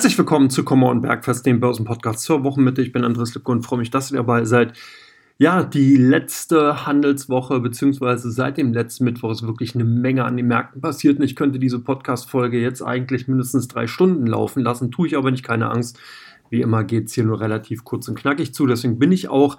Herzlich 0.00 0.16
willkommen 0.16 0.48
zu 0.48 0.64
Kommer 0.64 0.88
und 0.88 1.02
Bergfest, 1.02 1.44
dem 1.44 1.60
Börsenpodcast 1.60 2.20
zur 2.20 2.42
Wochenmitte. 2.42 2.80
Ich 2.80 2.90
bin 2.90 3.04
Andres 3.04 3.34
Lipko 3.34 3.52
und 3.52 3.60
freue 3.60 3.80
mich, 3.80 3.90
dass 3.90 4.10
ihr 4.10 4.16
dabei 4.16 4.46
seid. 4.46 4.72
Ja, 5.36 5.62
die 5.62 5.94
letzte 5.94 6.86
Handelswoche, 6.86 7.60
beziehungsweise 7.60 8.30
seit 8.30 8.56
dem 8.56 8.72
letzten 8.72 9.04
Mittwoch 9.04 9.30
ist 9.30 9.42
wirklich 9.42 9.74
eine 9.74 9.84
Menge 9.84 10.24
an 10.24 10.38
den 10.38 10.46
Märkten 10.46 10.80
passiert. 10.80 11.18
Und 11.18 11.24
ich 11.26 11.36
könnte 11.36 11.58
diese 11.58 11.80
Podcast-Folge 11.80 12.58
jetzt 12.58 12.80
eigentlich 12.80 13.28
mindestens 13.28 13.68
drei 13.68 13.86
Stunden 13.86 14.26
laufen 14.26 14.62
lassen, 14.62 14.90
tue 14.90 15.06
ich 15.06 15.18
aber 15.18 15.30
nicht, 15.30 15.44
keine 15.44 15.70
Angst. 15.70 15.98
Wie 16.48 16.62
immer 16.62 16.82
geht 16.82 17.08
es 17.08 17.12
hier 17.12 17.24
nur 17.24 17.38
relativ 17.38 17.84
kurz 17.84 18.08
und 18.08 18.18
knackig 18.18 18.54
zu. 18.54 18.66
Deswegen 18.66 18.98
bin 18.98 19.12
ich 19.12 19.28
auch 19.28 19.58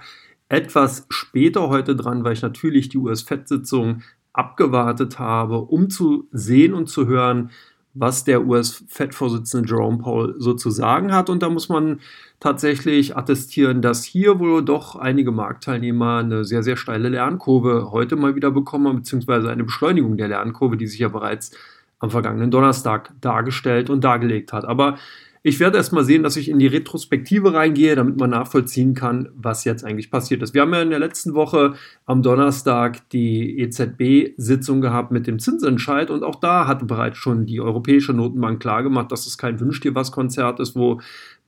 etwas 0.50 1.06
später 1.12 1.70
heute 1.70 1.96
dran, 1.96 2.24
weil 2.24 2.34
ich 2.34 2.42
natürlich 2.42 2.90
die 2.90 2.98
US-Fed-Sitzung 2.98 4.02
abgewartet 4.34 5.20
habe, 5.20 5.60
um 5.60 5.92
zu 5.92 6.28
sehen 6.32 6.74
und 6.74 6.88
zu 6.88 7.06
hören, 7.06 7.52
was 7.94 8.24
der 8.24 8.46
US-Fed-Vorsitzende 8.46 9.68
Jerome 9.68 9.98
Powell 9.98 10.36
so 10.38 10.54
zu 10.54 10.70
sagen 10.70 11.14
hat. 11.14 11.30
Und 11.30 11.44
da 11.44 11.50
muss 11.50 11.70
man 11.70 12.00
tatsächlich 12.40 13.18
attestieren, 13.18 13.82
dass 13.82 14.04
hier 14.04 14.40
wohl 14.40 14.64
doch 14.64 14.96
einige 14.96 15.32
Marktteilnehmer 15.32 16.18
eine 16.18 16.46
sehr, 16.46 16.64
sehr 16.64 16.78
steile 16.78 17.10
Lernkurve 17.10 17.92
heute 17.92 18.16
mal 18.16 18.36
wieder 18.36 18.52
bekommen 18.52 18.88
haben, 18.88 18.98
beziehungsweise 18.98 19.50
eine 19.50 19.64
Beschleunigung 19.64 20.18
der 20.18 20.30
Lernkurve, 20.30 20.78
die 20.78 20.88
sich 20.88 21.00
ja 21.00 21.10
bereits 21.10 21.52
am 22.00 22.10
vergangenen 22.10 22.50
Donnerstag 22.50 23.12
dargestellt 23.22 23.90
und 23.90 24.04
dargelegt 24.04 24.54
hat. 24.54 24.66
Aber 24.66 24.98
ich 25.44 25.60
werde 25.60 25.78
erstmal 25.78 26.04
sehen, 26.04 26.22
dass 26.22 26.36
ich 26.36 26.50
in 26.50 26.60
die 26.60 26.68
Retrospektive 26.68 27.54
reingehe, 27.54 27.96
damit 27.96 28.20
man 28.20 28.30
nachvollziehen 28.30 28.94
kann, 28.94 29.30
was 29.34 29.64
jetzt 29.64 29.84
eigentlich 29.84 30.12
passiert 30.12 30.44
ist. 30.44 30.54
Wir 30.54 30.62
haben 30.62 30.74
ja 30.74 30.84
in 30.84 30.92
der 30.92 31.00
letzten 31.00 31.34
Woche 31.34 31.74
am 32.06 32.22
Donnerstag 32.22 33.10
die 33.10 33.60
EZB-Sitzung 33.60 34.82
gehabt 34.82 35.12
mit 35.12 35.26
dem 35.26 35.40
Zinsentscheid 35.40 36.12
und 36.12 36.24
auch 36.24 36.36
da 36.36 36.68
hatte 36.68 36.86
bereits 36.86 37.18
schon 37.18 37.48
die 37.48 37.60
Europäische 37.60 38.14
Notenbank 38.14 38.62
klargemacht, 38.62 39.12
dass 39.12 39.26
es 39.26 39.38
kein 39.38 39.60
Wünsch 39.60 39.80
dir 39.80 39.96
was 39.96 40.12
Konzert 40.12 40.60
ist, 40.60 40.76
wo 40.76 41.02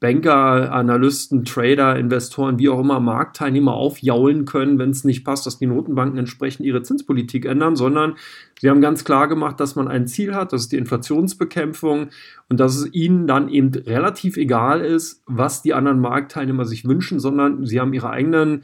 Banker, 0.04 0.74
Analysten, 0.74 1.46
Trader, 1.46 1.96
Investoren, 1.96 2.60
wie 2.60 2.68
auch 2.68 2.82
immer 2.82 3.00
Marktteilnehmer 3.00 3.74
aufjaulen 3.74 4.44
können, 4.44 4.78
wenn 4.78 4.90
es 4.90 5.06
nicht 5.06 5.24
passt, 5.24 5.46
dass 5.46 5.60
die 5.60 5.66
Notenbanken 5.66 6.20
entsprechend 6.20 6.66
ihre 6.66 6.82
Zinspolitik 6.82 7.46
ändern, 7.46 7.78
sondern 7.78 8.16
sie 8.60 8.70
haben 8.70 8.82
ganz 8.82 9.06
klar 9.06 9.30
gemacht, 9.30 9.62
dass 9.62 9.78
man 9.78 9.88
ein 9.88 10.06
Ziel 10.06 10.36
hat, 10.36 10.52
das 10.52 10.64
ist 10.64 10.74
die 10.74 10.78
Inflationsbekämpfung 10.78 12.10
und 12.50 12.60
dass 12.60 12.76
es 12.76 12.94
ihnen 12.94 13.28
dann 13.28 13.48
eben 13.48 13.74
relativ 13.74 14.36
egal 14.36 14.82
ist, 14.82 15.24
was 15.26 15.62
die 15.62 15.74
anderen 15.74 16.02
Marktteilnehmer 16.02 16.66
sich 16.66 16.84
wünschen, 16.84 17.22
sondern 17.22 17.66
sie 17.66 17.80
haben 17.80 17.94
ihre 17.94 18.10
eigenen 18.10 18.64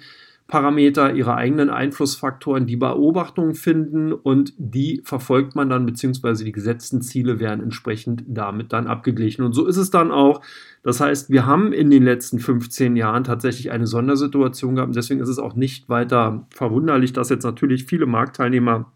Parameter, 0.49 1.13
ihre 1.13 1.35
eigenen 1.35 1.69
Einflussfaktoren, 1.69 2.65
die 2.65 2.75
Beobachtung 2.75 3.53
finden 3.53 4.11
und 4.11 4.51
die 4.57 4.99
verfolgt 5.05 5.55
man 5.55 5.69
dann, 5.69 5.85
beziehungsweise 5.85 6.43
die 6.43 6.51
gesetzten 6.51 7.01
Ziele 7.01 7.39
werden 7.39 7.61
entsprechend 7.61 8.23
damit 8.27 8.73
dann 8.73 8.87
abgeglichen. 8.87 9.43
Und 9.43 9.53
so 9.53 9.67
ist 9.67 9.77
es 9.77 9.91
dann 9.91 10.11
auch. 10.11 10.41
Das 10.81 10.99
heißt, 10.99 11.29
wir 11.29 11.45
haben 11.45 11.71
in 11.71 11.91
den 11.91 12.03
letzten 12.03 12.39
15 12.39 12.95
Jahren 12.95 13.23
tatsächlich 13.23 13.71
eine 13.71 13.85
Sondersituation 13.85 14.75
gehabt. 14.75 14.95
Deswegen 14.95 15.21
ist 15.21 15.29
es 15.29 15.37
auch 15.37 15.55
nicht 15.55 15.87
weiter 15.87 16.47
verwunderlich, 16.49 17.13
dass 17.13 17.29
jetzt 17.29 17.43
natürlich 17.43 17.85
viele 17.85 18.07
Marktteilnehmer 18.07 18.91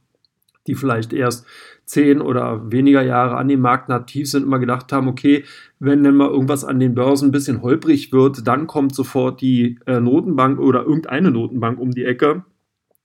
die 0.67 0.75
vielleicht 0.75 1.13
erst 1.13 1.45
zehn 1.85 2.21
oder 2.21 2.71
weniger 2.71 3.01
Jahre 3.01 3.35
an 3.35 3.47
dem 3.47 3.59
Markt 3.59 3.89
nativ 3.89 4.29
sind, 4.29 4.43
immer 4.43 4.59
gedacht 4.59 4.91
haben, 4.91 5.07
okay, 5.07 5.43
wenn 5.79 6.03
dann 6.03 6.15
mal 6.15 6.29
irgendwas 6.29 6.63
an 6.63 6.79
den 6.79 6.95
Börsen 6.95 7.29
ein 7.29 7.33
bisschen 7.33 7.61
holprig 7.61 8.11
wird, 8.13 8.47
dann 8.47 8.67
kommt 8.67 8.95
sofort 8.95 9.41
die 9.41 9.79
äh, 9.85 9.99
Notenbank 9.99 10.59
oder 10.59 10.83
irgendeine 10.83 11.31
Notenbank 11.31 11.79
um 11.79 11.91
die 11.91 12.05
Ecke 12.05 12.43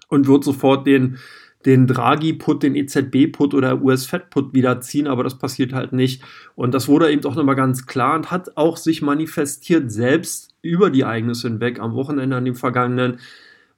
und 0.08 0.28
wird 0.28 0.44
sofort 0.44 0.86
den, 0.86 1.18
den 1.66 1.86
Draghi-Put, 1.88 2.62
den 2.62 2.76
EZB-Put 2.76 3.52
oder 3.52 3.82
US-Fed-Put 3.82 4.54
wiederziehen, 4.54 5.08
aber 5.08 5.24
das 5.24 5.38
passiert 5.38 5.72
halt 5.72 5.92
nicht. 5.92 6.22
Und 6.54 6.72
das 6.72 6.86
wurde 6.86 7.10
eben 7.10 7.24
auch 7.24 7.34
nochmal 7.34 7.56
ganz 7.56 7.86
klar 7.86 8.14
und 8.14 8.30
hat 8.30 8.56
auch 8.56 8.76
sich 8.76 9.02
manifestiert, 9.02 9.91
selbst 9.91 10.54
über 10.62 10.91
die 10.91 11.00
Ereignisse 11.00 11.48
hinweg 11.48 11.80
am 11.80 11.94
Wochenende 11.94 12.36
an 12.36 12.44
dem 12.44 12.54
vergangenen 12.54 13.18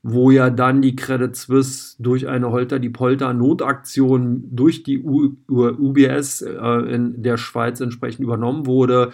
wo 0.03 0.31
ja 0.31 0.49
dann 0.49 0.81
die 0.81 0.97
Credit 0.97 1.37
Suisse 1.37 1.97
durch 1.99 2.27
eine 2.27 2.50
Holter 2.50 2.78
die 2.78 2.88
Polter 2.88 3.34
Notaktion 3.34 4.44
durch 4.50 4.83
die 4.83 5.03
U 5.03 5.37
UBS 5.49 6.43
äh, 6.43 6.94
in 6.94 7.22
der 7.22 7.37
Schweiz 7.37 7.81
entsprechend 7.81 8.25
übernommen 8.25 8.66
wurde, 8.66 9.11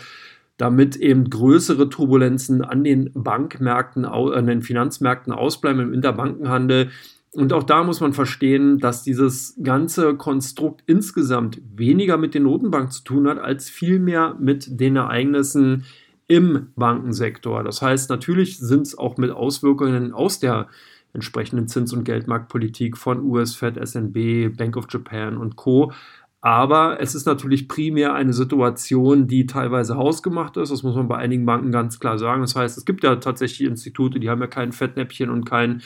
damit 0.56 0.96
eben 0.96 1.28
größere 1.28 1.88
Turbulenzen 1.88 2.62
an 2.62 2.84
den 2.84 3.10
Bankmärkten, 3.14 4.04
an 4.04 4.46
den 4.46 4.62
Finanzmärkten 4.62 5.32
ausbleiben 5.32 5.82
im 5.82 5.92
Interbankenhandel. 5.92 6.90
Und 7.32 7.52
auch 7.52 7.64
da 7.64 7.82
muss 7.82 8.00
man 8.00 8.14
verstehen, 8.14 8.78
dass 8.78 9.02
dieses 9.02 9.58
ganze 9.62 10.14
Konstrukt 10.14 10.82
insgesamt 10.86 11.60
weniger 11.74 12.16
mit 12.16 12.32
den 12.32 12.44
Notenbanken 12.44 12.92
zu 12.92 13.04
tun 13.04 13.28
hat, 13.28 13.38
als 13.38 13.68
vielmehr 13.68 14.36
mit 14.40 14.80
den 14.80 14.96
Ereignissen 14.96 15.84
im 16.28 16.72
Bankensektor. 16.76 17.62
Das 17.62 17.82
heißt, 17.82 18.10
natürlich 18.10 18.58
sind 18.58 18.82
es 18.82 18.98
auch 18.98 19.16
mit 19.16 19.30
Auswirkungen 19.30 20.12
aus 20.12 20.40
der 20.40 20.68
entsprechenden 21.12 21.68
Zins- 21.68 21.92
und 21.92 22.04
Geldmarktpolitik 22.04 22.96
von 22.96 23.22
US 23.22 23.54
Fed, 23.54 23.76
SNB, 23.76 24.56
Bank 24.56 24.76
of 24.76 24.86
Japan 24.90 25.36
und 25.36 25.56
Co. 25.56 25.92
Aber 26.40 27.00
es 27.00 27.14
ist 27.14 27.26
natürlich 27.26 27.66
primär 27.66 28.14
eine 28.14 28.32
Situation, 28.32 29.26
die 29.26 29.46
teilweise 29.46 29.96
hausgemacht 29.96 30.56
ist. 30.56 30.70
Das 30.70 30.82
muss 30.82 30.94
man 30.94 31.08
bei 31.08 31.16
einigen 31.16 31.46
Banken 31.46 31.72
ganz 31.72 31.98
klar 31.98 32.18
sagen. 32.18 32.42
Das 32.42 32.54
heißt, 32.54 32.78
es 32.78 32.84
gibt 32.84 33.02
ja 33.02 33.16
tatsächlich 33.16 33.68
Institute, 33.68 34.20
die 34.20 34.30
haben 34.30 34.40
ja 34.40 34.46
kein 34.46 34.72
Fettnäpfchen 34.72 35.30
und 35.30 35.44
kein, 35.44 35.82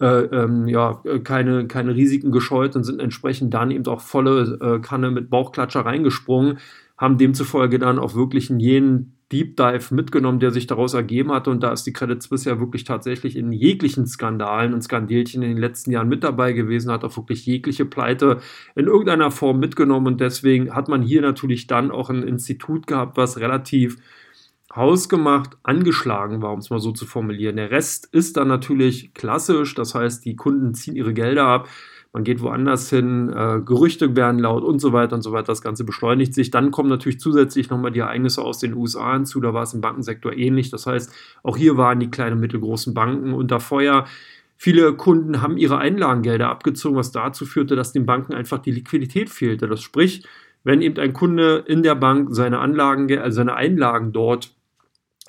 äh, 0.00 0.24
ähm, 0.24 0.66
ja, 0.66 1.00
keine, 1.22 1.68
keine 1.68 1.94
Risiken 1.94 2.32
gescheut 2.32 2.74
und 2.74 2.84
sind 2.84 3.00
entsprechend 3.00 3.54
dann 3.54 3.70
eben 3.70 3.86
auch 3.86 4.00
volle 4.00 4.58
äh, 4.60 4.80
Kanne 4.80 5.10
mit 5.10 5.30
Bauchklatscher 5.30 5.84
reingesprungen, 5.84 6.58
haben 6.96 7.18
demzufolge 7.18 7.78
dann 7.78 7.98
auch 7.98 8.14
wirklich 8.14 8.50
in 8.50 8.58
jenen 8.58 9.13
Deep 9.32 9.56
Dive 9.56 9.94
mitgenommen, 9.94 10.38
der 10.38 10.50
sich 10.50 10.66
daraus 10.66 10.94
ergeben 10.94 11.32
hatte. 11.32 11.50
Und 11.50 11.62
da 11.62 11.72
ist 11.72 11.84
die 11.84 11.92
Credit 11.92 12.22
Suisse 12.22 12.48
ja 12.48 12.60
wirklich 12.60 12.84
tatsächlich 12.84 13.36
in 13.36 13.52
jeglichen 13.52 14.06
Skandalen 14.06 14.74
und 14.74 14.82
Skandelchen 14.82 15.42
in 15.42 15.50
den 15.50 15.58
letzten 15.58 15.90
Jahren 15.92 16.08
mit 16.08 16.24
dabei 16.24 16.52
gewesen, 16.52 16.90
hat 16.90 17.04
auch 17.04 17.16
wirklich 17.16 17.46
jegliche 17.46 17.84
Pleite 17.84 18.40
in 18.74 18.86
irgendeiner 18.86 19.30
Form 19.30 19.58
mitgenommen. 19.58 20.06
Und 20.06 20.20
deswegen 20.20 20.74
hat 20.74 20.88
man 20.88 21.02
hier 21.02 21.22
natürlich 21.22 21.66
dann 21.66 21.90
auch 21.90 22.10
ein 22.10 22.22
Institut 22.22 22.86
gehabt, 22.86 23.16
was 23.16 23.38
relativ 23.38 23.98
hausgemacht 24.74 25.56
angeschlagen 25.62 26.42
war, 26.42 26.52
um 26.52 26.58
es 26.58 26.70
mal 26.70 26.80
so 26.80 26.92
zu 26.92 27.06
formulieren. 27.06 27.56
Der 27.56 27.70
Rest 27.70 28.08
ist 28.12 28.36
dann 28.36 28.48
natürlich 28.48 29.14
klassisch, 29.14 29.74
das 29.74 29.94
heißt, 29.94 30.24
die 30.24 30.36
Kunden 30.36 30.74
ziehen 30.74 30.96
ihre 30.96 31.14
Gelder 31.14 31.46
ab 31.46 31.68
man 32.14 32.22
geht 32.22 32.40
woanders 32.40 32.88
hin, 32.90 33.28
äh, 33.28 33.60
Gerüchte 33.60 34.14
werden 34.14 34.38
laut 34.38 34.62
und 34.62 34.78
so 34.78 34.92
weiter 34.92 35.16
und 35.16 35.22
so 35.22 35.32
weiter. 35.32 35.48
Das 35.48 35.62
Ganze 35.62 35.82
beschleunigt 35.82 36.32
sich. 36.32 36.52
Dann 36.52 36.70
kommen 36.70 36.88
natürlich 36.88 37.18
zusätzlich 37.18 37.70
nochmal 37.70 37.90
die 37.90 37.98
Ereignisse 37.98 38.40
aus 38.40 38.60
den 38.60 38.72
USA 38.72 39.14
hinzu. 39.14 39.40
Da 39.40 39.52
war 39.52 39.64
es 39.64 39.74
im 39.74 39.80
Bankensektor 39.80 40.32
ähnlich. 40.32 40.70
Das 40.70 40.86
heißt, 40.86 41.12
auch 41.42 41.56
hier 41.56 41.76
waren 41.76 41.98
die 41.98 42.12
kleinen 42.12 42.34
und 42.34 42.40
mittelgroßen 42.40 42.94
Banken 42.94 43.34
unter 43.34 43.58
Feuer. 43.58 44.06
Viele 44.56 44.94
Kunden 44.94 45.42
haben 45.42 45.56
ihre 45.56 45.78
Einlagengelder 45.78 46.48
abgezogen, 46.48 46.96
was 46.96 47.10
dazu 47.10 47.46
führte, 47.46 47.74
dass 47.74 47.92
den 47.92 48.06
Banken 48.06 48.32
einfach 48.32 48.58
die 48.60 48.70
Liquidität 48.70 49.28
fehlte. 49.28 49.66
Das 49.66 49.82
spricht, 49.82 50.28
wenn 50.62 50.82
eben 50.82 51.00
ein 51.00 51.14
Kunde 51.14 51.64
in 51.66 51.82
der 51.82 51.96
Bank 51.96 52.28
seine 52.30 52.60
Anlagen, 52.60 53.12
also 53.18 53.34
seine 53.34 53.56
Einlagen 53.56 54.12
dort 54.12 54.54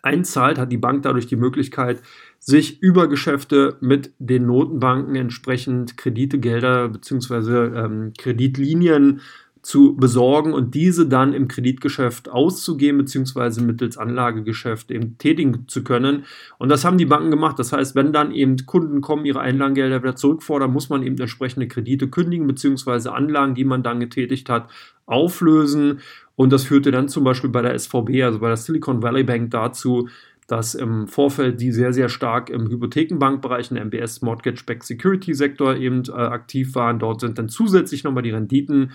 einzahlt, 0.04 0.60
hat 0.60 0.72
die 0.72 0.78
Bank 0.78 1.02
dadurch 1.02 1.26
die 1.26 1.36
Möglichkeit, 1.36 2.04
sich 2.46 2.80
über 2.84 3.08
Geschäfte 3.08 3.76
mit 3.82 4.12
den 4.20 4.46
Notenbanken 4.46 5.16
entsprechend 5.16 5.98
Kreditegelder 5.98 6.90
bzw. 6.90 7.76
Ähm, 7.76 8.14
Kreditlinien 8.16 9.22
zu 9.64 9.96
besorgen 9.96 10.54
und 10.54 10.76
diese 10.76 11.08
dann 11.08 11.34
im 11.34 11.48
Kreditgeschäft 11.48 12.30
auszugeben 12.30 13.00
bzw. 13.00 13.62
mittels 13.62 13.98
Anlagegeschäft 13.98 14.92
eben 14.92 15.18
tätigen 15.18 15.68
zu 15.68 15.84
können. 15.84 16.26
Und 16.60 16.70
das 16.70 16.86
haben 16.86 17.00
die 17.00 17.08
Banken 17.08 17.32
gemacht. 17.32 17.58
Das 17.58 17.74
heißt, 17.74 17.96
wenn 17.96 18.14
dann 18.14 18.32
eben 18.32 18.58
Kunden 18.68 19.02
kommen, 19.02 19.26
ihre 19.26 19.40
Einlagengelder 19.40 20.04
wieder 20.04 20.16
zurückfordern, 20.16 20.72
muss 20.72 20.90
man 20.90 21.02
eben 21.02 21.18
entsprechende 21.18 21.68
Kredite 21.68 22.10
kündigen 22.10 22.46
bzw. 22.46 23.10
Anlagen, 23.10 23.56
die 23.56 23.66
man 23.66 23.82
dann 23.82 24.00
getätigt 24.00 24.50
hat, 24.50 24.70
auflösen. 25.08 26.00
Und 26.36 26.54
das 26.54 26.66
führte 26.66 26.92
dann 26.92 27.10
zum 27.10 27.24
Beispiel 27.24 27.50
bei 27.50 27.64
der 27.64 27.78
SVB, 27.80 28.22
also 28.22 28.38
bei 28.38 28.50
der 28.50 28.58
Silicon 28.58 29.02
Valley 29.02 29.24
Bank 29.24 29.50
dazu, 29.50 30.10
dass 30.48 30.76
im 30.76 31.08
Vorfeld 31.08 31.60
die 31.60 31.72
sehr, 31.72 31.92
sehr 31.92 32.10
stark 32.10 32.50
im 32.50 32.70
Hypothekenbankbereich, 32.70 33.72
im 33.72 33.78
MBS 33.78 34.22
Mortgage-Backed 34.22 34.84
Security 34.84 35.34
Sektor 35.34 35.76
eben 35.76 36.04
äh, 36.08 36.12
aktiv 36.12 36.76
waren. 36.76 37.00
Dort 37.00 37.22
sind 37.22 37.38
dann 37.40 37.50
zusätzlich 37.50 38.04
nochmal 38.04 38.24
die 38.24 38.32
Renditen 38.32 38.92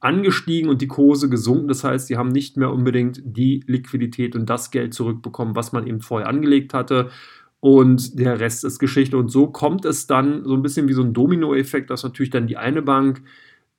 angestiegen 0.00 0.70
und 0.70 0.82
die 0.82 0.88
Kurse 0.88 1.28
gesunken. 1.28 1.68
Das 1.68 1.84
heißt, 1.84 2.06
sie 2.06 2.16
haben 2.16 2.30
nicht 2.30 2.56
mehr 2.56 2.72
unbedingt 2.72 3.22
die 3.24 3.62
Liquidität 3.66 4.34
und 4.34 4.48
das 4.48 4.70
Geld 4.70 4.94
zurückbekommen, 4.94 5.56
was 5.56 5.72
man 5.72 5.86
eben 5.86 6.00
vorher 6.00 6.28
angelegt 6.28 6.72
hatte. 6.74 7.10
Und 7.60 8.18
der 8.18 8.40
Rest 8.40 8.64
ist 8.64 8.78
Geschichte. 8.78 9.16
Und 9.16 9.28
so 9.28 9.46
kommt 9.46 9.84
es 9.84 10.06
dann 10.06 10.44
so 10.44 10.54
ein 10.54 10.62
bisschen 10.62 10.88
wie 10.88 10.92
so 10.92 11.02
ein 11.02 11.14
Dominoeffekt, 11.14 11.90
dass 11.90 12.02
natürlich 12.02 12.30
dann 12.30 12.46
die 12.46 12.56
eine 12.56 12.82
Bank 12.82 13.22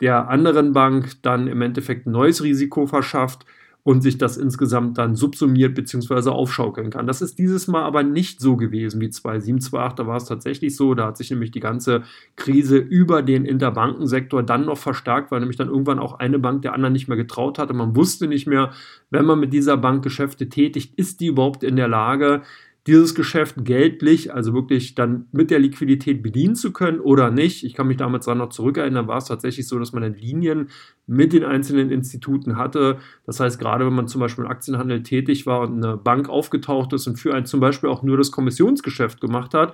der 0.01 0.30
anderen 0.30 0.74
Bank 0.74 1.21
dann 1.21 1.48
im 1.48 1.62
Endeffekt 1.62 2.06
ein 2.06 2.12
neues 2.12 2.44
Risiko 2.44 2.86
verschafft 2.86 3.45
und 3.86 4.02
sich 4.02 4.18
das 4.18 4.36
insgesamt 4.36 4.98
dann 4.98 5.16
subsumiert 5.16 5.76
bzw. 5.76 6.32
aufschaukeln 6.32 6.90
kann. 6.90 7.06
Das 7.06 7.22
ist 7.22 7.38
dieses 7.38 7.68
Mal 7.68 7.84
aber 7.84 8.02
nicht 8.02 8.42
so 8.42 8.58
gewesen 8.58 9.00
wie 9.00 9.12
2007, 9.12 9.62
2008. 9.62 10.00
Da 10.00 10.08
war 10.08 10.18
es 10.18 10.26
tatsächlich 10.26 10.76
so. 10.76 10.96
Da 10.96 11.06
hat 11.06 11.18
sich 11.18 11.30
nämlich 11.30 11.52
die 11.52 11.60
ganze 11.60 12.02
Krise 12.36 12.78
über 12.78 13.22
den 13.22 13.46
Interbankensektor 13.46 14.42
dann 14.42 14.66
noch 14.66 14.80
verstärkt, 14.80 15.30
weil 15.30 15.40
nämlich 15.40 15.58
dann 15.58 15.70
irgendwann 15.70 16.00
auch 16.00 16.18
eine 16.18 16.40
Bank 16.40 16.64
der 16.64 16.74
anderen 16.74 16.94
nicht 16.94 17.08
mehr 17.08 17.16
getraut 17.16 17.60
hatte. 17.60 17.76
Man 17.76 17.96
wusste 17.96 18.28
nicht 18.28 18.48
mehr, 18.48 18.72
wenn 19.12 19.26
man 19.26 19.40
mit 19.40 19.54
dieser 19.54 19.78
Bank 19.78 20.04
Geschäfte 20.04 20.50
tätigt, 20.50 20.96
ist 20.96 21.22
die 21.22 21.28
überhaupt 21.28 21.64
in 21.64 21.76
der 21.76 21.88
Lage, 21.88 22.42
dieses 22.88 23.16
Geschäft 23.16 23.56
geldlich, 23.66 24.32
also 24.34 24.54
wirklich 24.54 24.94
dann 24.94 25.26
mit 25.32 25.50
der 25.50 25.58
Liquidität 25.58 26.22
bedienen 26.22 26.56
zu 26.56 26.72
können 26.72 27.00
oder 27.00 27.32
nicht. 27.32 27.64
Ich 27.64 27.74
kann 27.74 27.88
mich 27.88 27.98
damals 27.98 28.26
daran 28.26 28.38
noch 28.38 28.50
zurückerinnern, 28.50 29.08
war 29.08 29.18
es 29.18 29.26
tatsächlich 29.26 29.68
so, 29.68 29.80
dass 29.80 29.92
man 29.92 30.14
Linien 30.14 30.70
mit 31.08 31.34
den 31.34 31.44
einzelnen 31.44 31.90
Instituten 31.90 32.58
hatte. 32.58 33.00
Das 33.26 33.40
heißt, 33.40 33.60
gerade 33.60 33.88
wenn 33.88 33.94
man 33.94 34.08
zum 34.08 34.22
Beispiel 34.22 34.44
im 34.46 34.52
Aktienhandel 34.52 35.02
tätig 35.02 35.48
war 35.48 35.62
und 35.62 35.84
eine 35.84 35.98
Bank 35.98 36.30
aufgetaucht 36.30 36.94
ist 36.94 37.08
und 37.08 37.18
für 37.18 37.34
einen 37.34 37.48
zum 37.48 37.60
Beispiel 37.60 37.90
auch 37.90 38.04
nur 38.04 38.18
das 38.18 38.32
Kommissionsgeschäft 38.32 39.20
gemacht 39.20 39.56
hat, 39.56 39.74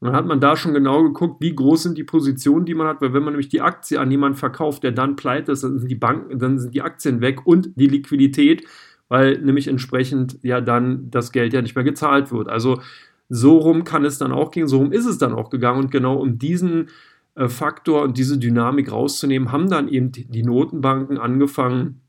dann 0.00 0.14
hat 0.14 0.26
man 0.26 0.40
da 0.40 0.56
schon 0.56 0.74
genau 0.74 1.02
geguckt, 1.02 1.40
wie 1.40 1.54
groß 1.54 1.84
sind 1.84 1.98
die 1.98 2.04
Positionen, 2.04 2.64
die 2.64 2.74
man 2.74 2.86
hat, 2.86 3.02
weil 3.02 3.12
wenn 3.12 3.22
man 3.22 3.34
nämlich 3.34 3.50
die 3.50 3.60
Aktie 3.60 4.00
an 4.00 4.10
jemanden 4.10 4.38
verkauft, 4.38 4.82
der 4.82 4.92
dann 4.92 5.14
pleite 5.14 5.52
ist, 5.52 5.62
dann 5.62 5.78
sind 5.78 5.90
die 5.90 5.94
Banken, 5.94 6.38
dann 6.38 6.58
sind 6.58 6.74
die 6.74 6.82
Aktien 6.82 7.20
weg 7.20 7.46
und 7.46 7.70
die 7.76 7.86
Liquidität 7.86 8.66
weil 9.10 9.38
nämlich 9.40 9.68
entsprechend 9.68 10.38
ja 10.42 10.62
dann 10.62 11.10
das 11.10 11.32
Geld 11.32 11.52
ja 11.52 11.60
nicht 11.60 11.74
mehr 11.74 11.84
gezahlt 11.84 12.32
wird. 12.32 12.48
Also 12.48 12.80
so 13.28 13.58
rum 13.58 13.84
kann 13.84 14.06
es 14.06 14.16
dann 14.16 14.32
auch 14.32 14.50
gehen, 14.50 14.68
so 14.68 14.78
rum 14.78 14.92
ist 14.92 15.04
es 15.04 15.18
dann 15.18 15.34
auch 15.34 15.50
gegangen 15.50 15.80
und 15.80 15.90
genau 15.90 16.16
um 16.16 16.38
diesen 16.38 16.88
äh, 17.34 17.48
Faktor 17.48 18.02
und 18.02 18.16
diese 18.16 18.38
Dynamik 18.38 18.90
rauszunehmen, 18.90 19.52
haben 19.52 19.68
dann 19.68 19.88
eben 19.88 20.12
die 20.12 20.42
Notenbanken 20.42 21.18
angefangen, 21.18 22.00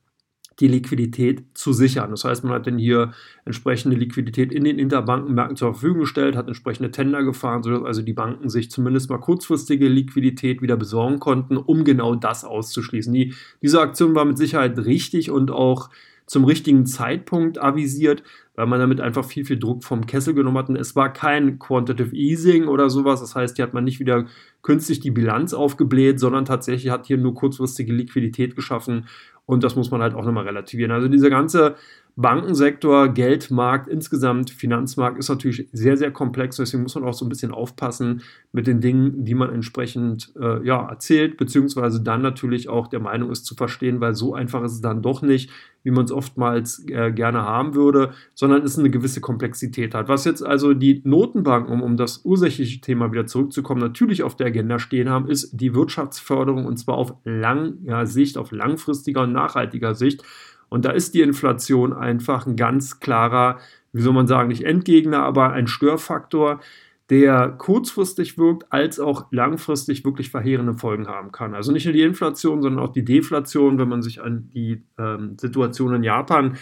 die 0.60 0.68
Liquidität 0.68 1.44
zu 1.56 1.74
sichern. 1.74 2.12
Das 2.12 2.24
heißt, 2.24 2.44
man 2.44 2.54
hat 2.54 2.68
dann 2.68 2.78
hier 2.78 3.14
entsprechende 3.46 3.98
Liquidität 3.98 4.52
in 4.52 4.64
den 4.64 4.78
Interbankenmärkten 4.78 5.58
zur 5.58 5.74
Verfügung 5.74 6.02
gestellt, 6.02 6.36
hat 6.36 6.48
entsprechende 6.48 6.92
Tender 6.92 7.24
gefahren, 7.24 7.64
sodass 7.64 7.84
also 7.84 8.04
die 8.04 8.14
Banken 8.14 8.50
sich 8.50 8.70
zumindest 8.70 9.10
mal 9.10 9.18
kurzfristige 9.18 9.88
Liquidität 9.88 10.62
wieder 10.62 10.78
besorgen 10.78 11.20
konnten, 11.20 11.58
um 11.58 11.84
genau 11.84 12.14
das 12.14 12.46
auszuschließen. 12.46 13.12
Die, 13.12 13.34
diese 13.64 13.82
Aktion 13.82 14.14
war 14.14 14.26
mit 14.26 14.38
Sicherheit 14.38 14.78
richtig 14.78 15.32
und 15.32 15.50
auch 15.50 15.90
zum 16.32 16.46
richtigen 16.46 16.86
Zeitpunkt 16.86 17.62
avisiert, 17.62 18.24
weil 18.56 18.66
man 18.66 18.80
damit 18.80 19.02
einfach 19.02 19.26
viel, 19.26 19.44
viel 19.44 19.60
Druck 19.60 19.84
vom 19.84 20.06
Kessel 20.06 20.34
genommen 20.34 20.58
hat. 20.60 20.70
Und 20.70 20.78
es 20.78 20.96
war 20.96 21.12
kein 21.12 21.60
Quantitative 21.60 22.16
Easing 22.16 22.70
oder 22.70 22.90
sowas. 22.90 23.20
Das 23.20 23.36
heißt, 23.36 23.58
hier 23.58 23.64
hat 23.64 23.74
man 23.74 23.84
nicht 23.84 24.00
wieder 24.00 24.24
künstlich 24.62 25.02
die 25.02 25.12
Bilanz 25.12 25.54
aufgebläht, 25.54 26.22
sondern 26.22 26.46
tatsächlich 26.46 26.90
hat 26.90 27.06
hier 27.06 27.18
nur 27.18 27.34
kurzfristige 27.34 27.92
Liquidität 27.92 28.56
geschaffen. 28.56 29.08
Und 29.46 29.66
das 29.66 29.76
muss 29.76 29.92
man 29.92 30.02
halt 30.02 30.14
auch 30.14 30.24
nochmal 30.24 30.46
relativieren. 30.46 30.94
Also 30.94 31.10
dieser 31.10 31.30
ganze 31.30 31.76
Bankensektor, 32.16 33.10
Geldmarkt, 33.10 33.88
insgesamt 33.88 34.50
Finanzmarkt 34.50 35.18
ist 35.18 35.30
natürlich 35.30 35.68
sehr, 35.72 35.98
sehr 35.98 36.12
komplex. 36.12 36.58
Deswegen 36.58 36.84
muss 36.84 36.96
man 36.96 37.04
auch 37.04 37.14
so 37.14 37.26
ein 37.26 37.30
bisschen 37.30 37.52
aufpassen 37.52 38.22
mit 38.52 38.68
den 38.68 38.82
Dingen, 38.82 39.24
die 39.24 39.34
man 39.34 39.54
entsprechend 39.54 40.34
äh, 40.40 40.66
ja, 40.66 40.88
erzählt, 40.88 41.38
beziehungsweise 41.38 42.02
dann 42.02 42.22
natürlich 42.22 42.70
auch 42.70 42.88
der 42.88 43.00
Meinung 43.00 43.32
ist 43.32 43.46
zu 43.46 43.56
verstehen, 43.56 44.02
weil 44.02 44.14
so 44.14 44.34
einfach 44.34 44.64
ist 44.64 44.74
es 44.74 44.82
dann 44.82 45.02
doch 45.02 45.22
nicht, 45.22 45.50
wie 45.84 45.92
man 45.92 46.06
es 46.06 46.12
oftmals 46.12 46.86
äh, 46.90 47.12
gerne 47.12 47.42
haben 47.42 47.74
würde, 47.76 48.12
sondern 48.36 48.64
es 48.64 48.78
eine 48.78 48.90
gewisse 48.90 49.22
Komplexität 49.22 49.96
hat. 49.96 50.08
Was 50.08 50.26
jetzt 50.26 50.46
also 50.46 50.74
die 50.74 51.02
Notenbanken, 51.04 51.74
um, 51.74 51.82
um 51.82 51.98
das 51.98 52.22
ursächliche 52.24 52.82
Thema 52.82 53.12
wieder 53.12 53.26
zurückzukommen, 53.26 53.82
natürlich 53.82 54.24
auf 54.24 54.36
der 54.36 54.48
Agenda 54.48 54.80
stehen 54.80 55.10
haben, 55.10 55.28
ist 55.28 55.60
die 55.60 55.74
Wirtschaftsförderung 55.74 56.66
und 56.66 56.78
zwar 56.78 56.96
auf 56.96 57.16
langer 57.24 58.06
Sicht, 58.06 58.38
auf 58.38 58.52
langfristiger 58.52 59.24
und 59.24 59.32
nachhaltiger 59.32 59.96
Sicht. 59.96 60.24
Und 60.72 60.86
da 60.86 60.92
ist 60.92 61.14
die 61.14 61.22
Inflation 61.22 61.92
einfach 61.92 62.48
ein 62.48 62.56
ganz 62.56 63.02
klarer, 63.02 63.60
wie 63.92 64.02
soll 64.02 64.14
man 64.14 64.26
sagen, 64.26 64.48
nicht 64.48 64.64
Endgegner, 64.64 65.22
aber 65.22 65.52
ein 65.52 65.68
Störfaktor, 65.68 66.62
der 67.10 67.50
kurzfristig 67.50 68.38
wirkt, 68.38 68.72
als 68.72 68.98
auch 68.98 69.28
langfristig 69.32 70.06
wirklich 70.06 70.32
verheerende 70.32 70.74
Folgen 70.74 71.10
haben 71.10 71.34
kann. 71.34 71.56
Also 71.56 71.74
nicht 71.74 71.84
nur 71.84 71.94
die 71.94 72.04
Inflation, 72.04 72.62
sondern 72.62 72.82
auch 72.82 72.94
die 72.94 73.04
Deflation, 73.04 73.80
wenn 73.80 73.90
man 73.90 74.02
sich 74.02 74.22
an 74.22 74.50
die 74.54 74.82
ähm, 74.98 75.38
Situation 75.38 75.94
in 75.94 76.04
Japan 76.04 76.56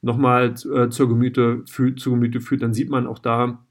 nochmal 0.00 0.54
äh, 0.72 0.88
zur 0.88 1.08
Gemüte, 1.08 1.64
fühlt, 1.68 1.98
zu 1.98 2.10
Gemüte 2.10 2.40
führt, 2.40 2.62
dann 2.62 2.72
sieht 2.72 2.88
man 2.88 3.08
auch 3.08 3.18
da, 3.18 3.66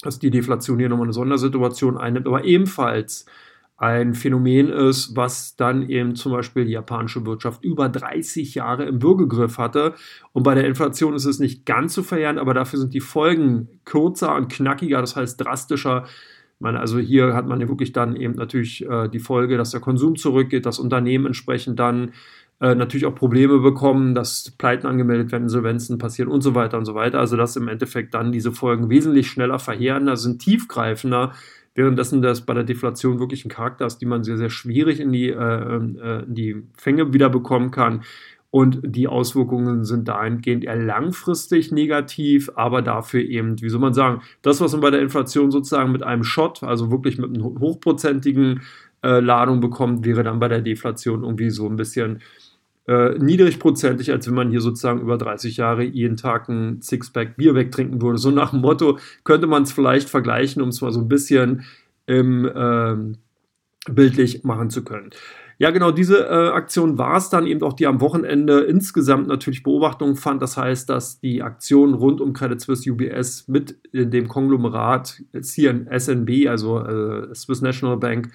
dass 0.00 0.18
die 0.18 0.30
Deflation 0.30 0.78
hier 0.78 0.88
nochmal 0.88 1.04
eine 1.04 1.12
Sondersituation 1.12 1.98
einnimmt, 1.98 2.26
aber 2.26 2.44
ebenfalls 2.44 3.26
ein 3.76 4.14
Phänomen 4.14 4.68
ist, 4.68 5.16
was 5.16 5.56
dann 5.56 5.88
eben 5.88 6.14
zum 6.14 6.32
Beispiel 6.32 6.64
die 6.64 6.72
japanische 6.72 7.26
Wirtschaft 7.26 7.64
über 7.64 7.88
30 7.88 8.54
Jahre 8.54 8.84
im 8.84 9.02
Würgegriff 9.02 9.58
hatte. 9.58 9.94
Und 10.32 10.44
bei 10.44 10.54
der 10.54 10.66
Inflation 10.66 11.14
ist 11.14 11.24
es 11.24 11.40
nicht 11.40 11.66
ganz 11.66 11.94
so 11.94 12.02
verheerend, 12.02 12.38
aber 12.38 12.54
dafür 12.54 12.78
sind 12.78 12.94
die 12.94 13.00
Folgen 13.00 13.80
kürzer 13.84 14.36
und 14.36 14.48
knackiger, 14.48 15.00
das 15.00 15.16
heißt 15.16 15.40
drastischer. 15.40 16.04
Man, 16.60 16.76
also 16.76 17.00
hier 17.00 17.34
hat 17.34 17.48
man 17.48 17.60
ja 17.60 17.68
wirklich 17.68 17.92
dann 17.92 18.14
eben 18.14 18.34
natürlich 18.34 18.86
äh, 18.88 19.08
die 19.08 19.18
Folge, 19.18 19.56
dass 19.56 19.72
der 19.72 19.80
Konsum 19.80 20.14
zurückgeht, 20.14 20.66
dass 20.66 20.78
Unternehmen 20.78 21.26
entsprechend 21.26 21.80
dann 21.80 22.12
äh, 22.60 22.76
natürlich 22.76 23.06
auch 23.06 23.14
Probleme 23.14 23.58
bekommen, 23.58 24.14
dass 24.14 24.52
Pleiten 24.56 24.86
angemeldet 24.86 25.32
werden, 25.32 25.44
Insolvenzen 25.44 25.98
passieren 25.98 26.30
und 26.30 26.42
so 26.42 26.54
weiter 26.54 26.78
und 26.78 26.84
so 26.84 26.94
weiter. 26.94 27.18
Also 27.18 27.36
dass 27.36 27.56
im 27.56 27.66
Endeffekt 27.66 28.14
dann 28.14 28.30
diese 28.30 28.52
Folgen 28.52 28.88
wesentlich 28.88 29.26
schneller 29.28 29.58
verheerender 29.58 30.16
sind, 30.16 30.40
tiefgreifender, 30.40 31.32
währenddessen 31.74 32.22
das 32.22 32.42
bei 32.42 32.54
der 32.54 32.64
Deflation 32.64 33.18
wirklich 33.18 33.44
ein 33.44 33.50
Charakter 33.50 33.86
ist, 33.86 33.98
die 33.98 34.06
man 34.06 34.22
sehr, 34.22 34.38
sehr 34.38 34.50
schwierig 34.50 35.00
in 35.00 35.12
die, 35.12 35.28
äh, 35.28 35.34
äh, 35.36 36.24
in 36.24 36.34
die 36.34 36.62
Fänge 36.76 37.12
wieder 37.12 37.28
bekommen 37.28 37.70
kann. 37.70 38.02
Und 38.50 38.78
die 38.84 39.08
Auswirkungen 39.08 39.84
sind 39.84 40.06
dahingehend 40.06 40.62
eher 40.62 40.76
langfristig 40.76 41.72
negativ, 41.72 42.52
aber 42.54 42.82
dafür 42.82 43.20
eben, 43.22 43.60
wie 43.60 43.68
soll 43.68 43.80
man 43.80 43.94
sagen, 43.94 44.22
das, 44.42 44.60
was 44.60 44.70
man 44.70 44.80
bei 44.80 44.90
der 44.92 45.02
Inflation 45.02 45.50
sozusagen 45.50 45.90
mit 45.90 46.04
einem 46.04 46.22
Shot, 46.22 46.62
also 46.62 46.92
wirklich 46.92 47.18
mit 47.18 47.34
einer 47.34 47.44
hochprozentigen 47.44 48.62
äh, 49.02 49.18
Ladung 49.18 49.60
bekommt, 49.60 50.04
wäre 50.04 50.22
dann 50.22 50.38
bei 50.38 50.46
der 50.46 50.60
Deflation 50.60 51.24
irgendwie 51.24 51.50
so 51.50 51.68
ein 51.68 51.74
bisschen 51.74 52.20
äh, 52.86 53.18
niedrigprozentig, 53.18 54.10
als 54.12 54.26
wenn 54.26 54.34
man 54.34 54.50
hier 54.50 54.60
sozusagen 54.60 55.00
über 55.00 55.16
30 55.16 55.56
Jahre 55.56 55.84
jeden 55.84 56.16
Tag 56.16 56.48
ein 56.48 56.82
Sixpack 56.82 57.36
Bier 57.36 57.54
wegtrinken 57.54 58.02
würde. 58.02 58.18
So 58.18 58.30
nach 58.30 58.50
dem 58.50 58.60
Motto 58.60 58.98
könnte 59.24 59.46
man 59.46 59.62
es 59.62 59.72
vielleicht 59.72 60.10
vergleichen, 60.10 60.60
um 60.60 60.68
es 60.68 60.80
mal 60.80 60.92
so 60.92 61.00
ein 61.00 61.08
bisschen 61.08 61.64
im, 62.06 62.44
äh, 62.44 62.96
bildlich 63.90 64.44
machen 64.44 64.70
zu 64.70 64.84
können. 64.84 65.10
Ja, 65.56 65.70
genau, 65.70 65.92
diese 65.92 66.26
äh, 66.26 66.48
Aktion 66.48 66.98
war 66.98 67.16
es 67.16 67.30
dann 67.30 67.46
eben 67.46 67.62
auch, 67.62 67.74
die 67.74 67.86
am 67.86 68.00
Wochenende 68.00 68.60
insgesamt 68.62 69.28
natürlich 69.28 69.62
Beobachtungen 69.62 70.16
fand. 70.16 70.42
Das 70.42 70.56
heißt, 70.56 70.90
dass 70.90 71.20
die 71.20 71.42
Aktion 71.42 71.94
rund 71.94 72.20
um 72.20 72.32
Credit 72.32 72.60
Suisse 72.60 72.90
UBS 72.90 73.46
mit 73.46 73.78
dem 73.92 74.26
Konglomerat 74.26 75.22
CNSNB, 75.32 76.48
also 76.48 76.80
äh, 76.80 77.34
Swiss 77.34 77.62
National 77.62 77.96
Bank, 77.98 78.32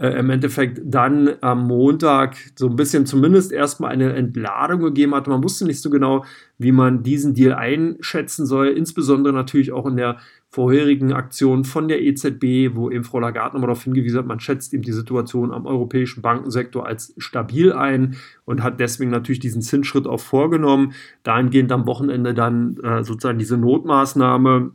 äh, 0.00 0.18
im 0.18 0.30
Endeffekt 0.30 0.80
dann 0.82 1.30
am 1.42 1.66
Montag 1.66 2.34
so 2.56 2.68
ein 2.68 2.76
bisschen 2.76 3.04
zumindest 3.04 3.52
erstmal 3.52 3.92
eine 3.92 4.14
Entladung 4.14 4.80
gegeben 4.80 5.14
hat. 5.14 5.26
Man 5.26 5.44
wusste 5.44 5.66
nicht 5.66 5.82
so 5.82 5.90
genau, 5.90 6.24
wie 6.56 6.72
man 6.72 7.02
diesen 7.02 7.34
Deal 7.34 7.52
einschätzen 7.52 8.46
soll, 8.46 8.68
insbesondere 8.68 9.34
natürlich 9.34 9.72
auch 9.72 9.84
in 9.84 9.98
der 9.98 10.16
vorherigen 10.48 11.12
Aktion 11.12 11.64
von 11.64 11.86
der 11.86 12.02
EZB, 12.02 12.74
wo 12.74 12.90
eben 12.90 13.04
Frau 13.04 13.20
Lagarde 13.20 13.54
nochmal 13.54 13.68
darauf 13.68 13.84
hingewiesen 13.84 14.20
hat, 14.20 14.26
man 14.26 14.40
schätzt 14.40 14.72
eben 14.72 14.82
die 14.82 14.92
Situation 14.92 15.52
am 15.52 15.66
europäischen 15.66 16.22
Bankensektor 16.22 16.86
als 16.86 17.14
stabil 17.18 17.70
ein 17.70 18.16
und 18.46 18.62
hat 18.62 18.80
deswegen 18.80 19.10
natürlich 19.10 19.40
diesen 19.40 19.60
Zinsschritt 19.60 20.06
auch 20.06 20.20
vorgenommen. 20.20 20.94
Dahingehend 21.24 21.70
am 21.72 21.86
Wochenende 21.86 22.32
dann 22.32 22.78
äh, 22.78 23.04
sozusagen 23.04 23.38
diese 23.38 23.58
Notmaßnahme 23.58 24.72